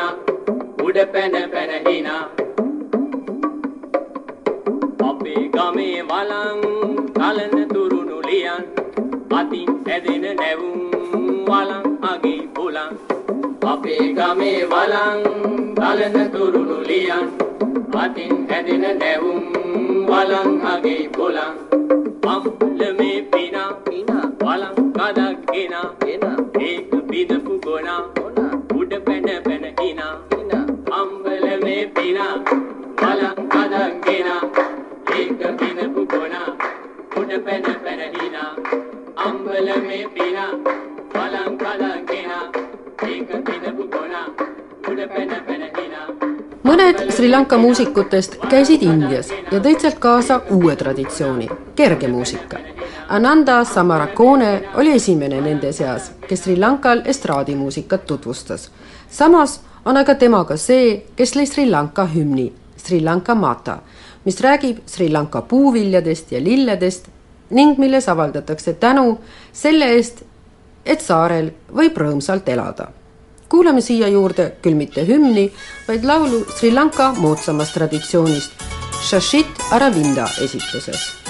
උඩ 0.86 0.97
පැන 1.13 1.36
පැන 1.53 1.71
හින. 1.86 2.10
අපේ 5.10 5.43
ගමේ 5.55 6.03
වලං 6.10 6.60
කලන 7.15 7.55
තුරුණු 7.73 8.17
ලියන් 8.27 8.63
අතින් 9.31 9.69
ඇදෙන 9.88 10.25
නැවුම් 10.41 10.79
වලං 11.49 11.86
අගේ 12.03 12.41
පුලන් 12.55 12.93
අපේ 13.65 14.13
ගමේ 14.13 14.62
වලං 14.73 15.19
කලන 15.79 16.17
තුරුණු 16.34 16.79
ලියන් 16.89 17.27
අතින් 17.95 18.34
ඇදෙන 18.49 18.86
නැවුම් 18.99 19.41
වලං 20.10 20.49
අගේ 20.73 21.10
පුලන් 21.17 21.38
අම්ල 22.25 22.81
මේ 22.99 23.05
පිනා 23.05 23.05
වලං 24.44 24.92
කදක් 24.96 25.53
ගෙන 25.53 25.75
ඒක 26.68 26.90
බිඳපු 27.11 27.55
ගොන 27.64 27.88
උඩ 28.79 28.92
පැන 29.07 29.29
පැන 29.46 29.64
හින 29.81 30.01
අම්බල 30.99 31.46
මේ 31.64 31.85
පිනා 31.96 32.35
වලං 33.03 33.38
කදක් 33.53 34.07
ගෙන 34.07 34.29
ඒක 35.18 35.40
බිඳපු 35.61 36.07
ගොන 36.12 36.35
උඩ 37.16 37.33
පැන 37.44 37.64
පැන 37.85 38.03
හින 38.16 38.37
අම්බල 39.27 39.68
මේ 39.87 40.05
පිනා 40.16 40.51
වලං 41.14 41.59
කදක් 41.62 42.11
ගෙන 42.11 42.33
ඒක 43.11 43.31
බිඳපු 43.46 43.88
ගොන 43.94 44.14
උඩ 44.90 45.01
පැන 45.14 45.35
පැන 45.46 45.64
හින 45.77 45.94
mõned 46.68 47.07
Sri 47.11 47.31
Lanka 47.31 47.59
muusikutest 47.59 48.37
käisid 48.51 48.83
Indias 48.83 49.33
ja 49.33 49.59
tõid 49.59 49.81
sealt 49.81 49.99
kaasa 49.99 50.42
uue 50.57 50.77
traditsiooni, 50.77 51.49
kergemuusika. 51.77 52.61
Ananda 53.08 53.63
Samarakone 53.63 54.63
oli 54.76 54.91
esimene 54.91 55.41
nende 55.41 55.72
seas, 55.74 56.12
kes 56.28 56.44
Sri 56.44 56.56
Lankal 56.58 57.02
estraadimuusikat 57.06 58.06
tutvustas. 58.06 58.72
samas 59.10 59.62
on 59.86 59.98
aga 59.98 60.15
tema 60.15 60.44
ka 60.46 60.58
see, 60.58 61.06
kes 61.15 61.36
lõi 61.36 61.46
Sri 61.46 61.70
Lanka 61.70 62.08
hümni, 62.15 62.52
Sri 62.78 63.02
Lanka 63.04 63.36
Mata, 63.36 63.78
mis 64.26 64.41
räägib 64.41 64.78
Sri 64.86 65.10
Lanka 65.10 65.41
puuviljadest 65.41 66.32
ja 66.32 66.39
lilledest 66.44 67.08
ning 67.50 67.78
milles 67.78 68.10
avaldatakse 68.10 68.74
tänu 68.74 69.20
selle 69.54 69.86
eest, 69.86 70.24
et 70.86 71.02
saarel 71.02 71.52
võib 71.74 71.98
rõõmsalt 71.98 72.50
elada 72.50 72.89
kuulame 73.50 73.82
siia 73.82 74.08
juurde 74.08 74.56
küll 74.62 74.76
mitte 74.76 75.06
hümni, 75.08 75.52
vaid 75.88 76.04
laulu 76.04 76.41
Sri 76.58 76.74
Lanka 76.74 77.13
moodsamast 77.18 77.78
traditsioonist, 77.78 78.65
Shashit 79.06 79.70
Aravinda 79.72 80.26
esituses 80.41 81.25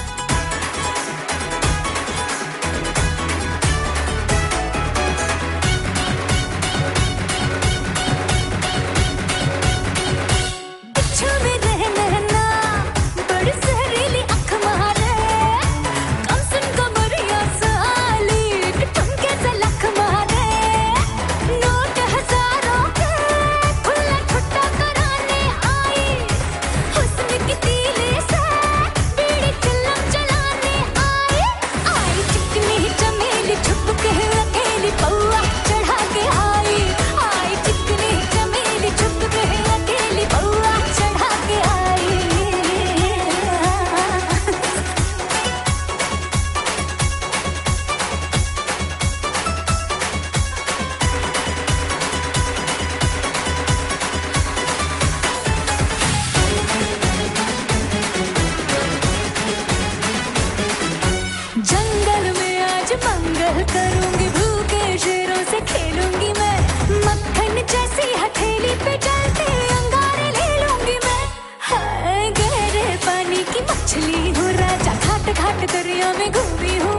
मंगल 63.46 63.64
करूँगी, 63.72 64.28
भूखे 64.36 64.98
शेरों 64.98 65.43
से 65.50 65.60
खेलूँगी 65.72 66.32
मैं। 66.39 66.58
मक्खन 67.06 67.56
जैसी 67.72 68.08
हथेली 68.22 68.74
पे 68.84 68.93
चलते 69.06 69.46
अंगारे 69.76 70.30
ले 70.38 70.48
लूँगी 70.62 70.98
मैं। 71.06 71.24
हाय, 71.68 72.32
गहरे 72.39 72.96
पानी 73.06 73.43
की 73.54 73.62
मछली 73.70 74.34
हूँ, 74.38 74.52
राजा 74.62 74.93
घाट 74.96 75.34
घाट 75.38 75.70
दरिया 75.72 76.14
में 76.14 76.32
घूमी 76.32 76.78
हूँ। 76.78 76.95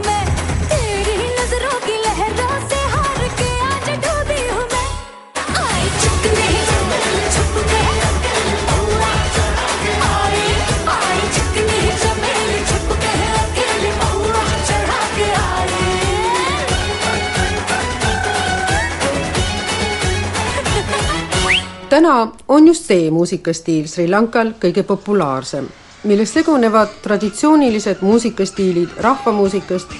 Täna 21.97 22.27
on 22.47 22.67
just 22.67 22.85
see 22.85 23.11
muusikastiil 23.11 23.87
Sri 23.89 24.05
Lankal 24.09 24.51
kõige 24.61 24.83
populaarsem, 24.85 25.65
milles 26.05 26.29
segunevad 26.33 26.91
traditsioonilised 27.01 28.03
muusikastiilid 28.05 28.99
rahvamuusikast, 29.01 29.95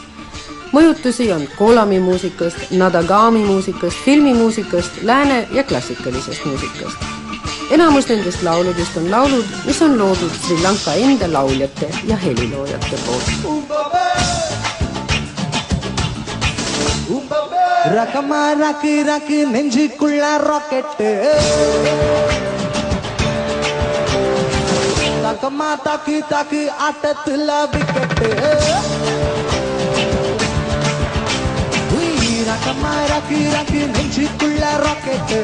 mõjutusi 0.76 1.32
on 1.34 1.48
kolami 1.58 1.98
muusikast, 2.00 2.70
nadagami 2.78 3.41
muusikast, 3.45 3.98
filmimuusikast, 4.06 5.02
lääne- 5.02 5.48
ja 5.52 5.64
klassikalisest 5.64 6.45
muusikast. 6.45 6.98
enamus 7.72 8.10
nendest 8.10 8.43
lauludest 8.43 8.98
on 8.98 9.12
laulud, 9.12 9.45
mis 9.66 9.82
on 9.82 9.98
loodud 9.98 10.32
Sri 10.45 10.62
Lanka 10.64 10.93
enda 10.93 11.34
lauljate 11.34 11.89
ja 12.08 12.16
heliloojate 12.16 12.98
poolt. 13.06 13.58
ரகமா 17.96 18.42
ரக்கு 18.62 18.94
ரக்கு 19.08 19.38
நெஞ்சுக்குள்ள 19.54 20.24
ராக்கெட்டு 20.48 21.10
தக்கமா 25.24 25.70
தாக்கு 25.86 26.18
தாக்கு 26.30 26.60
ஆட்டத்துல 26.88 27.50
விக்கெட்டு 27.72 28.30
ரகமா 32.50 32.92
ரக்கு 33.10 33.40
ரக்கு 33.54 33.82
நெஞ்சுக்குள்ள 33.96 34.64
ராக்கெட்டு 34.84 35.40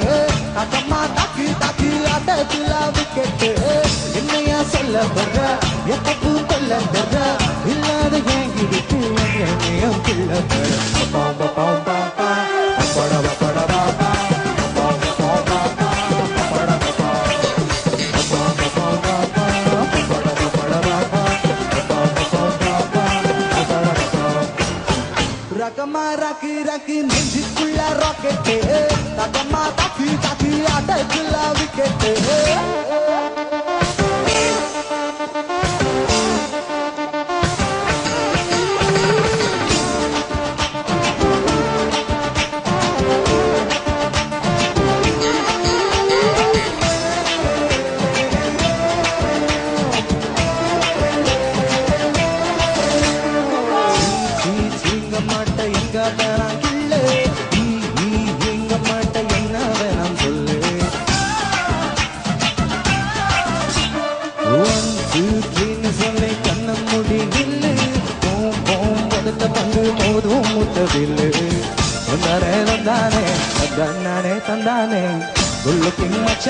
தக்கமா 0.58 1.02
தாக்கு 1.18 1.48
தாக்கு 1.62 1.90
ஆட்டத்துல 2.14 2.72
விக்கெட்டு 2.98 3.50
என்னையா 4.20 4.60
சொல்ல 4.74 4.96
வர்ற? 5.16 5.40
எப்பவும் 5.96 6.46
கொல்ல 6.52 6.72
வர்ற? 6.94 7.18
இல்லாத 7.74 8.14
ஏங்கிடுத்து 8.36 9.00
என்னையும் 9.44 10.00
கிள்ள 10.06 10.32
வர்ற. 10.52 10.83
ரக்கு 26.73 26.73
ரக்கு 26.73 26.95
நெஞ்சுக்குள்ள 27.09 27.81
ராக்கெட்டு 27.99 28.55
தகமா 29.19 29.63
தாக்கு 29.79 30.07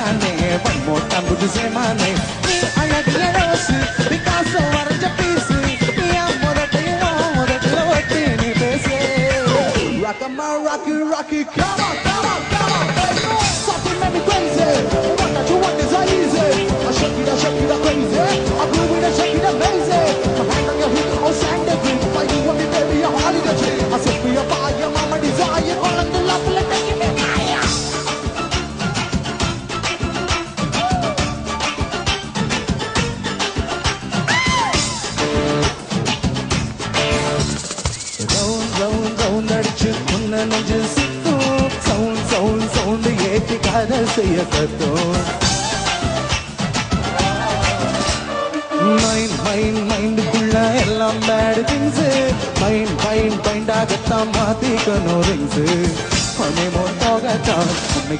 जाने 0.03 0.55
वन 0.63 0.77
मोर 0.85 1.07
टाइम 1.11 1.27
गुड 1.27 1.47
से 1.55 1.69
माने। 1.69 2.12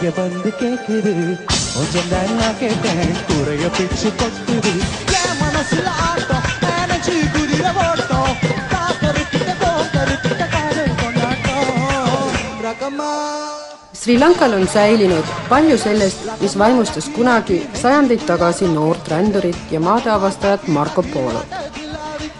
உண்மைக்கு 0.03 0.11
வந்து 0.21 0.51
கேக்குது 0.63 1.13
கொஞ்சம் 1.75 2.11
தான் 2.13 2.35
நான் 2.41 2.59
கேட்டேன் 2.63 3.15
குறைய 3.29 3.67
பிச்சு 3.79 4.09
கொட்டுது 4.21 4.73
என் 5.21 5.37
மனசுல 5.43 5.89
ஆட்டம் 6.09 6.47
நினைச்சு 6.65 7.15
குதிரை 7.35 7.73
ஓட்டம் 7.87 8.33
காக்கருக்கிட்ட 8.73 9.53
கோக்கருக்கிட்ட 9.65 10.47
காதல் 10.57 10.95
கொண்டாட்டம் 11.03 11.75
ரகமா 12.69 13.13
Sri 14.01 14.15
Lankal 14.21 14.53
on 14.57 14.67
säilinud 14.75 15.27
palju 15.51 15.77
sellest, 15.85 16.21
mis 16.43 16.55
vaimustas 16.61 17.07
kunagi 17.17 17.57
sajandeid 17.81 18.23
tagasi 18.31 18.67
noort 18.77 19.09
rändurit 19.13 19.59
ja 19.75 19.81
maadeavastajat 19.87 20.63
Marco 20.77 21.03
Polot. 21.13 21.51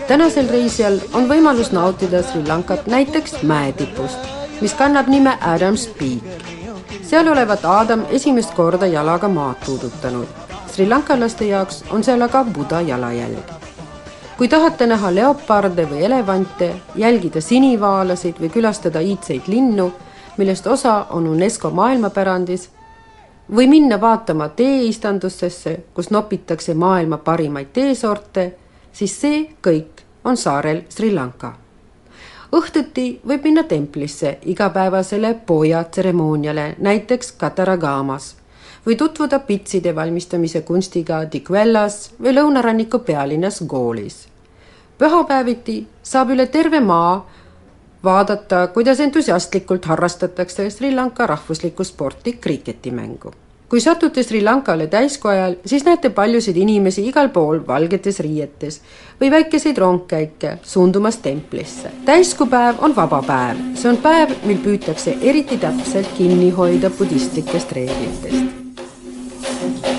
tänasel 0.09 0.49
reisijal 0.55 0.97
on 1.19 1.27
võimalus 1.33 1.71
nautida 1.79 2.21
Sri 2.29 2.43
Lankat 2.51 2.87
näiteks 2.95 3.33
mäetipust, 3.51 4.21
mis 4.63 4.75
kannab 4.81 5.11
nime 5.15 5.35
Adams 5.55 5.85
Peak. 5.99 6.32
seal 7.14 7.28
olevat 7.28 7.66
Adam 7.66 8.06
esimest 8.10 8.54
korda 8.58 8.88
jalaga 8.90 9.28
maad 9.30 9.56
puudutanud. 9.66 10.26
Sri 10.68 10.88
Lankalaste 10.90 11.46
jaoks 11.46 11.84
on 11.94 12.04
seal 12.04 12.22
aga 12.22 12.44
Buda 12.44 12.82
jalajälg. 12.82 13.52
kui 14.38 14.48
tahate 14.48 14.88
näha 14.88 15.16
leoparde 15.16 15.86
või 15.92 16.02
elevante, 16.06 16.72
jälgida 16.96 17.42
sinivaalasid 17.42 18.42
või 18.42 18.50
külastada 18.50 19.00
iidseid 19.00 19.42
linnu, 19.48 19.92
millest 20.38 20.68
osa 20.68 21.06
on 21.10 21.28
UNESCO 21.28 21.70
maailmapärandis, 21.70 22.70
või 23.56 23.68
minna 23.68 24.02
vaatama 24.02 24.50
teeistandustesse, 24.50 25.80
kus 25.94 26.10
nopitakse 26.10 26.74
maailma 26.74 27.18
parimaid 27.18 27.68
teesorte, 27.74 28.56
siis 28.92 29.22
see 29.22 29.50
kõik 29.62 30.02
on 30.26 30.38
saarel 30.38 30.82
Sri 30.90 31.14
Lanka. 31.14 31.63
Õhtuti 32.54 33.20
võib 33.28 33.44
minna 33.44 33.64
templisse 33.64 34.38
igapäevasele 34.46 35.34
poja 35.46 35.84
tseremooniale, 35.84 36.76
näiteks 36.78 37.32
Kataragamas 37.32 38.36
või 38.86 38.96
tutvuda 38.96 39.40
pitside 39.40 39.96
valmistamise 39.96 40.62
kunstiga 40.62 41.24
Dikvellas 41.32 42.12
või 42.22 42.36
lõunaranniku 42.38 43.00
pealinnas 43.00 43.64
Goolis. 43.68 44.28
pühapäeviti 44.98 45.88
saab 46.04 46.30
üle 46.30 46.48
terve 46.48 46.80
maa 46.80 47.30
vaadata, 48.04 48.68
kuidas 48.68 49.00
entusiastlikult 49.00 49.86
harrastatakse 49.86 50.70
Sri 50.70 50.96
Lanka 50.96 51.28
rahvuslikku 51.28 51.84
sporti 51.84 52.34
kriketimängu. 52.34 53.32
kui 53.70 53.82
satute 53.82 54.24
Sri 54.24 54.44
Lankale 54.44 54.88
täiskojal, 54.88 55.56
siis 55.66 55.86
näete 55.86 56.10
paljusid 56.10 56.58
inimesi 56.58 57.08
igal 57.08 57.30
pool 57.30 57.68
valgetes 57.68 58.20
riietes 58.20 58.82
või 59.24 59.32
väikeseid 59.32 59.78
rongkäike 59.78 60.58
suundumas 60.64 61.18
templisse. 61.18 61.92
täiskuupäev 62.06 62.84
on 62.84 62.96
vaba 62.96 63.22
päev, 63.28 63.58
see 63.76 63.92
on 63.92 63.98
päev, 64.04 64.36
mil 64.44 64.60
püütakse 64.60 65.18
eriti 65.22 65.58
täpselt 65.58 66.12
kinni 66.18 66.52
hoida 66.52 66.92
budistlikest 67.00 67.72
reeglitest. 67.72 69.93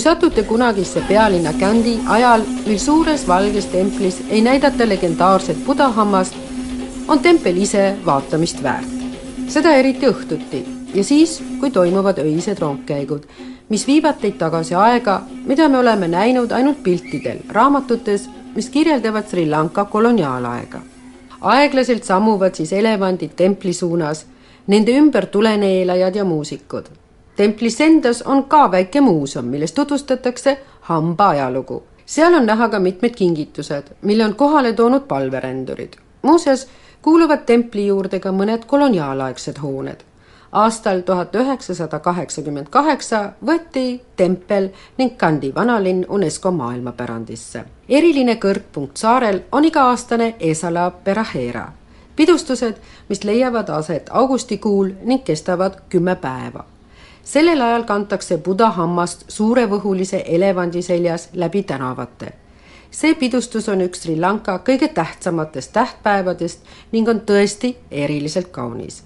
Kui 0.00 0.04
satute 0.08 0.42
kunagisse 0.48 1.00
pealinna 1.04 1.50
Gandhi 1.60 1.98
ajal, 2.08 2.40
mil 2.64 2.78
suures 2.80 3.26
valges 3.28 3.66
templis 3.68 4.16
ei 4.30 4.40
näidata 4.40 4.86
legendaarset 4.88 5.58
budahammast, 5.66 6.38
on 7.08 7.18
tempel 7.20 7.58
ise 7.60 7.82
vaatamist 8.06 8.62
väärt. 8.62 8.94
seda 9.48 9.74
eriti 9.76 10.08
õhtuti 10.08 10.60
ja 10.94 11.04
siis, 11.04 11.42
kui 11.60 11.70
toimuvad 11.70 12.18
öised 12.22 12.62
rongkäigud, 12.64 13.26
mis 13.68 13.84
viivad 13.86 14.16
teid 14.22 14.38
tagasi 14.40 14.74
aega, 14.74 15.18
mida 15.44 15.68
me 15.68 15.78
oleme 15.78 16.08
näinud 16.08 16.52
ainult 16.52 16.80
piltidel, 16.82 17.44
raamatutes, 17.48 18.30
mis 18.56 18.70
kirjeldavad 18.70 19.28
Sri 19.28 19.50
Lanka 19.50 19.84
koloniaalaega. 19.84 20.80
aeglaselt 21.40 22.04
sammuvad 22.04 22.54
siis 22.54 22.72
elevandid 22.72 23.36
templi 23.36 23.72
suunas, 23.72 24.26
nende 24.66 24.96
ümber 24.96 25.26
tuleneelajad 25.26 26.14
ja 26.14 26.24
muusikud 26.24 26.88
templis 27.40 27.80
endas 27.80 28.22
on 28.22 28.44
ka 28.44 28.70
väike 28.70 29.00
muuseum, 29.00 29.44
milles 29.44 29.72
tutvustatakse 29.72 30.58
hamba 30.80 31.28
ajalugu. 31.28 31.82
seal 32.06 32.34
on 32.34 32.46
näha 32.46 32.68
ka 32.68 32.78
mitmed 32.78 33.10
kingitused, 33.10 33.84
mille 34.02 34.24
on 34.24 34.34
kohale 34.34 34.72
toonud 34.72 35.02
palverändurid. 35.08 35.92
muuseas 36.22 36.66
kuuluvad 37.02 37.38
templi 37.46 37.86
juurde 37.86 38.20
ka 38.20 38.28
mõned 38.28 38.64
koloniaalaegsed 38.66 39.58
hooned. 39.62 39.96
aastal 40.52 41.00
tuhat 41.00 41.34
üheksasada 41.34 41.98
kaheksakümmend 41.98 42.66
kaheksa 42.70 43.32
võeti 43.46 44.00
tempel 44.16 44.68
ning 44.98 45.16
Kandi 45.16 45.54
vanalinn 45.54 46.04
UNESCO 46.08 46.50
maailmapärandisse. 46.50 47.64
eriline 47.88 48.34
kõrgpunkt 48.34 48.96
saarel 48.96 49.40
on 49.52 49.64
iga-aastane 49.64 50.34
Esala 50.40 50.90
Perahera 50.90 51.72
pidustused, 52.16 52.74
mis 53.08 53.24
leiavad 53.24 53.68
aset 53.68 54.10
augustikuul 54.10 54.90
ning 55.04 55.24
kestavad 55.24 55.80
kümme 55.88 56.16
päeva 56.16 56.64
sellel 57.24 57.60
ajal 57.60 57.84
kantakse 57.84 58.38
buda 58.38 58.70
hammast 58.70 59.24
suurevõhulise 59.28 60.22
elevandi 60.26 60.82
seljas 60.82 61.28
läbi 61.34 61.62
tänavate. 61.62 62.32
see 62.90 63.14
pidustus 63.14 63.68
on 63.68 63.80
üks 63.80 64.02
Sri 64.02 64.20
Lanka 64.20 64.58
kõige 64.58 64.88
tähtsamatest 64.88 65.72
tähtpäevadest 65.72 66.60
ning 66.92 67.08
on 67.08 67.20
tõesti 67.20 67.76
eriliselt 67.90 68.48
kaunis. 68.48 69.02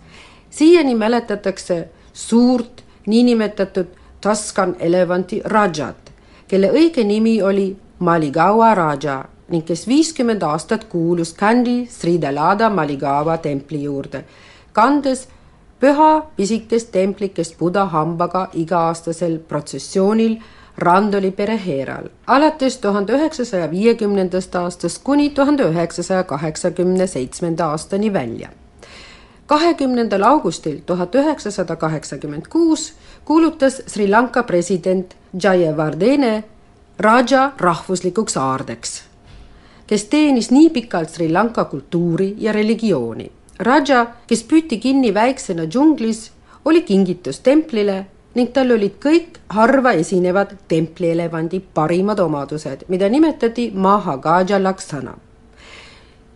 siiani 0.50 0.94
mäletatakse 0.94 1.88
suurt 2.12 2.84
niinimetatud 3.06 3.86
Tuscan 4.20 4.76
elevanti 4.78 5.42
Rajat, 5.44 6.12
kelle 6.48 6.70
õige 6.70 7.04
nimi 7.04 7.42
oli 7.42 7.76
Maligawa 7.98 8.74
Raja 8.74 9.24
ning 9.48 9.66
kes 9.66 9.86
viiskümmend 9.88 10.42
aastat 10.42 10.84
kuulus 10.84 11.34
Kandi 11.34 11.86
Sri 11.90 12.20
Dalada 12.22 12.70
Maligawa 12.70 13.36
templi 13.38 13.82
juurde, 13.82 14.24
kandes 14.72 15.28
püha 15.85 16.26
pisikest 16.37 16.93
templikest 16.93 17.59
Buda 17.59 17.82
hambaga 17.93 18.47
iga-aastasel 18.57 19.35
protsessioonil 19.49 20.37
Randoli 20.78 21.30
pereheeral 21.30 22.07
alates 22.26 22.78
tuhande 22.78 23.12
üheksasaja 23.12 23.66
viiekümnendast 23.70 24.57
aastast 24.57 25.03
kuni 25.05 25.30
tuhande 25.30 25.66
üheksasaja 25.68 26.24
kaheksakümne 26.24 27.07
seitsmenda 27.07 27.66
aastani 27.66 28.12
välja. 28.12 28.49
kahekümnendal 29.47 30.22
augustil 30.22 30.80
tuhat 30.87 31.14
üheksasada 31.14 31.76
kaheksakümmend 31.76 32.49
kuus 32.49 32.93
kuulutas 33.24 33.82
Sri 33.87 34.11
Lanka 34.11 34.43
president 34.43 35.14
Jayawardene 35.43 36.45
Raja 36.99 37.53
rahvuslikuks 37.61 38.37
aardeks, 38.37 39.03
kes 39.87 40.05
teenis 40.05 40.51
nii 40.51 40.70
pikalt 40.70 41.11
Sri 41.11 41.32
Lanka 41.32 41.64
kultuuri 41.64 42.35
ja 42.39 42.53
religiooni 42.53 43.32
Raja, 43.59 44.07
kes 44.26 44.42
püüti 44.50 44.80
kinni 44.82 45.12
väiksena 45.14 45.68
džunglis, 45.70 46.30
oli 46.64 46.82
kingitus 46.82 47.38
templile 47.38 48.07
ning 48.34 48.50
tal 48.50 48.72
olid 48.74 48.96
kõik 48.98 49.38
harva 49.55 49.92
esinevad 49.94 50.57
templielevandi 50.68 51.61
parimad 51.74 52.18
omadused, 52.18 52.82
mida 52.88 53.09
nimetati 53.09 53.70
Mahagaja 53.74 54.59
Laksana. 54.62 55.14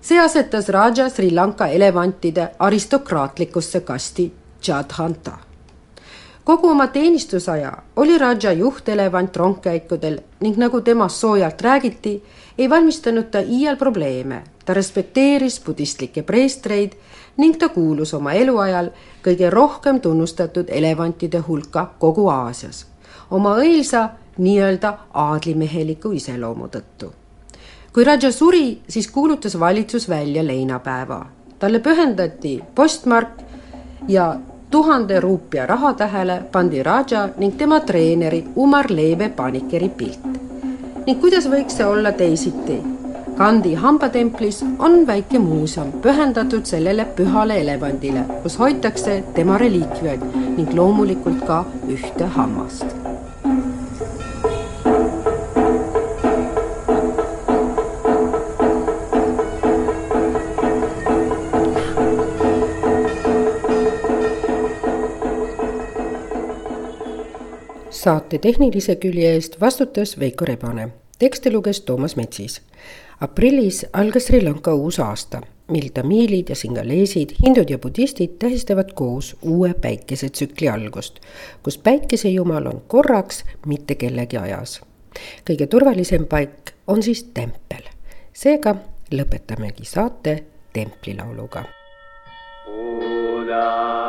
see 0.00 0.18
asetas 0.18 0.68
Raja 0.68 1.08
Sri 1.10 1.30
Lanka 1.30 1.66
elevantide 1.66 2.48
aristokraatlikusse 2.58 3.80
kasti 3.80 4.32
Jadhanta. 4.68 5.38
kogu 6.44 6.68
oma 6.68 6.86
teenistusaja 6.86 7.72
oli 7.96 8.18
Raja 8.18 8.52
juhtelevant 8.52 9.36
rongkäikudel 9.36 10.18
ning 10.40 10.56
nagu 10.56 10.80
temast 10.80 11.16
soojalt 11.16 11.62
räägiti, 11.62 12.22
ei 12.58 12.70
valmistanud 12.70 13.30
ta 13.30 13.38
iial 13.38 13.76
probleeme. 13.76 14.42
ta 14.64 14.74
respekteeris 14.74 15.62
budistlikke 15.66 16.22
preestreid 16.22 16.92
ning 17.36 17.56
ta 17.56 17.68
kuulus 17.68 18.14
oma 18.14 18.32
eluajal 18.32 18.90
kõige 19.24 19.50
rohkem 19.50 20.00
tunnustatud 20.00 20.64
elevantide 20.68 21.38
hulka 21.38 21.90
kogu 21.98 22.28
Aasias 22.28 22.86
oma 23.30 23.54
õilsa 23.56 24.08
nii-öelda 24.38 24.92
aadlimeheliku 25.14 26.10
iseloomu 26.10 26.68
tõttu. 26.68 27.12
kui 27.92 28.04
Raja 28.04 28.32
suri, 28.32 28.82
siis 28.88 29.10
kuulutas 29.10 29.60
valitsus 29.60 30.08
välja 30.08 30.46
leinapäeva. 30.46 31.26
talle 31.58 31.78
pühendati 31.78 32.60
postmark 32.74 33.28
ja 34.08 34.36
tuhande 34.70 35.20
ruupia 35.20 35.66
rahatähele 35.66 36.42
pandi 36.52 36.82
Raja 36.82 37.28
ning 37.36 37.56
tema 37.56 37.80
treeneri 37.80 38.44
Umar 38.56 38.86
Leebe 38.90 39.28
Panikeri 39.28 39.88
pilt. 39.88 40.47
Ning 41.08 41.20
kuidas 41.22 41.46
võiks 41.48 41.78
see 41.78 41.86
olla 41.88 42.10
teisiti? 42.12 42.74
Kandi 43.38 43.70
hambatemplis 43.80 44.58
on 44.84 45.06
väike 45.08 45.40
muuseum 45.40 45.94
pühendatud 46.04 46.68
sellele 46.68 47.06
pühale 47.16 47.56
elevandile, 47.62 48.26
kus 48.44 48.58
hoitakse 48.60 49.18
tema 49.38 49.56
reliikviaid 49.62 50.24
ning 50.58 50.74
loomulikult 50.76 51.46
ka 51.48 51.62
ühte 51.96 52.28
hammast 52.36 53.07
saate 68.08 68.38
tehnilise 68.40 68.94
külje 68.96 69.34
eest 69.36 69.58
vastutas 69.60 70.14
Veiko 70.20 70.46
Rebane, 70.48 70.88
tekste 71.20 71.50
luges 71.52 71.80
Toomas 71.84 72.14
Metsis 72.16 72.54
aprillis 73.20 73.82
algas 73.92 74.26
Sri 74.30 74.40
Lanka 74.44 74.72
uus 74.74 74.96
aasta, 75.04 75.42
mil 75.74 75.88
tamiilid 75.94 76.48
ja 76.48 76.56
singaleesid, 76.56 77.30
hindud 77.42 77.68
ja 77.68 77.78
budistid 77.78 78.30
tähistavad 78.40 78.94
koos 78.94 79.36
uue 79.42 79.74
päikesetsükli 79.74 80.68
algust, 80.72 81.20
kus 81.62 81.78
päikesejumal 81.78 82.66
on 82.72 82.80
korraks 82.88 83.44
mitte 83.66 83.94
kellegi 83.94 84.36
ajas. 84.40 84.80
kõige 85.50 85.66
turvalisem 85.66 86.24
paik 86.26 86.72
on 86.86 87.02
siis 87.02 87.24
tempel. 87.34 87.82
seega 88.32 88.74
lõpetamegi 89.12 89.84
saate 89.84 90.44
templilauluga. 90.72 91.64
Udadam 92.72 94.08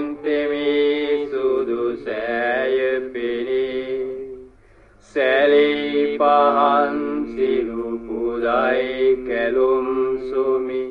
සෙන්තෙමි 0.00 1.28
සුදු 1.30 1.82
සෑය 2.04 2.76
පිරි 3.12 3.64
සැලී 5.14 6.04
පහන් 6.20 7.00
සිරු 7.32 7.88
පුදයි 8.06 9.10
කැලුම් 9.26 9.88
සුමි. 10.30 10.82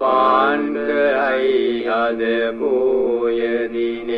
පාන් 0.00 0.62
කරයි 0.76 1.88
අද 1.96 2.22
පෝය 2.60 3.40
දිනේ 3.74 4.15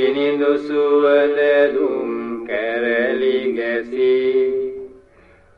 සිනිඳු 0.00 0.50
සුවඳ 0.58 1.38
දුම් 1.74 2.12
කැරලි 2.48 3.38
ගැසී. 3.56 4.44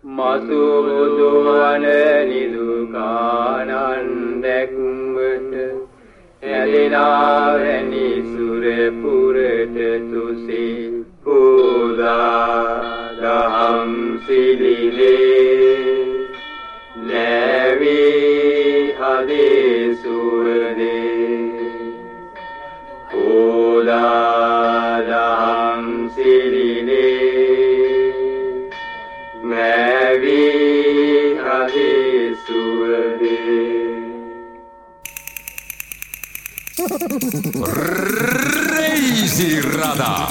මතු 0.05 0.63
බුදු 0.87 1.29
වන 1.47 1.85
නිදු 2.31 2.67
කානන් 2.95 4.09
දැක්වට 4.43 5.55
ඇලිනාවැනි 6.55 8.09
සුර 8.33 8.67
පුරට 8.99 9.79
තුසී. 10.11 10.75
පූදා 11.25 12.67
දහම් 13.23 13.93
සිලිලේ 14.27 15.77
ලැවී 17.07 18.95
හදේ 19.01 19.95
සුවදේ. 20.03 21.22
Reisirada 38.71 40.29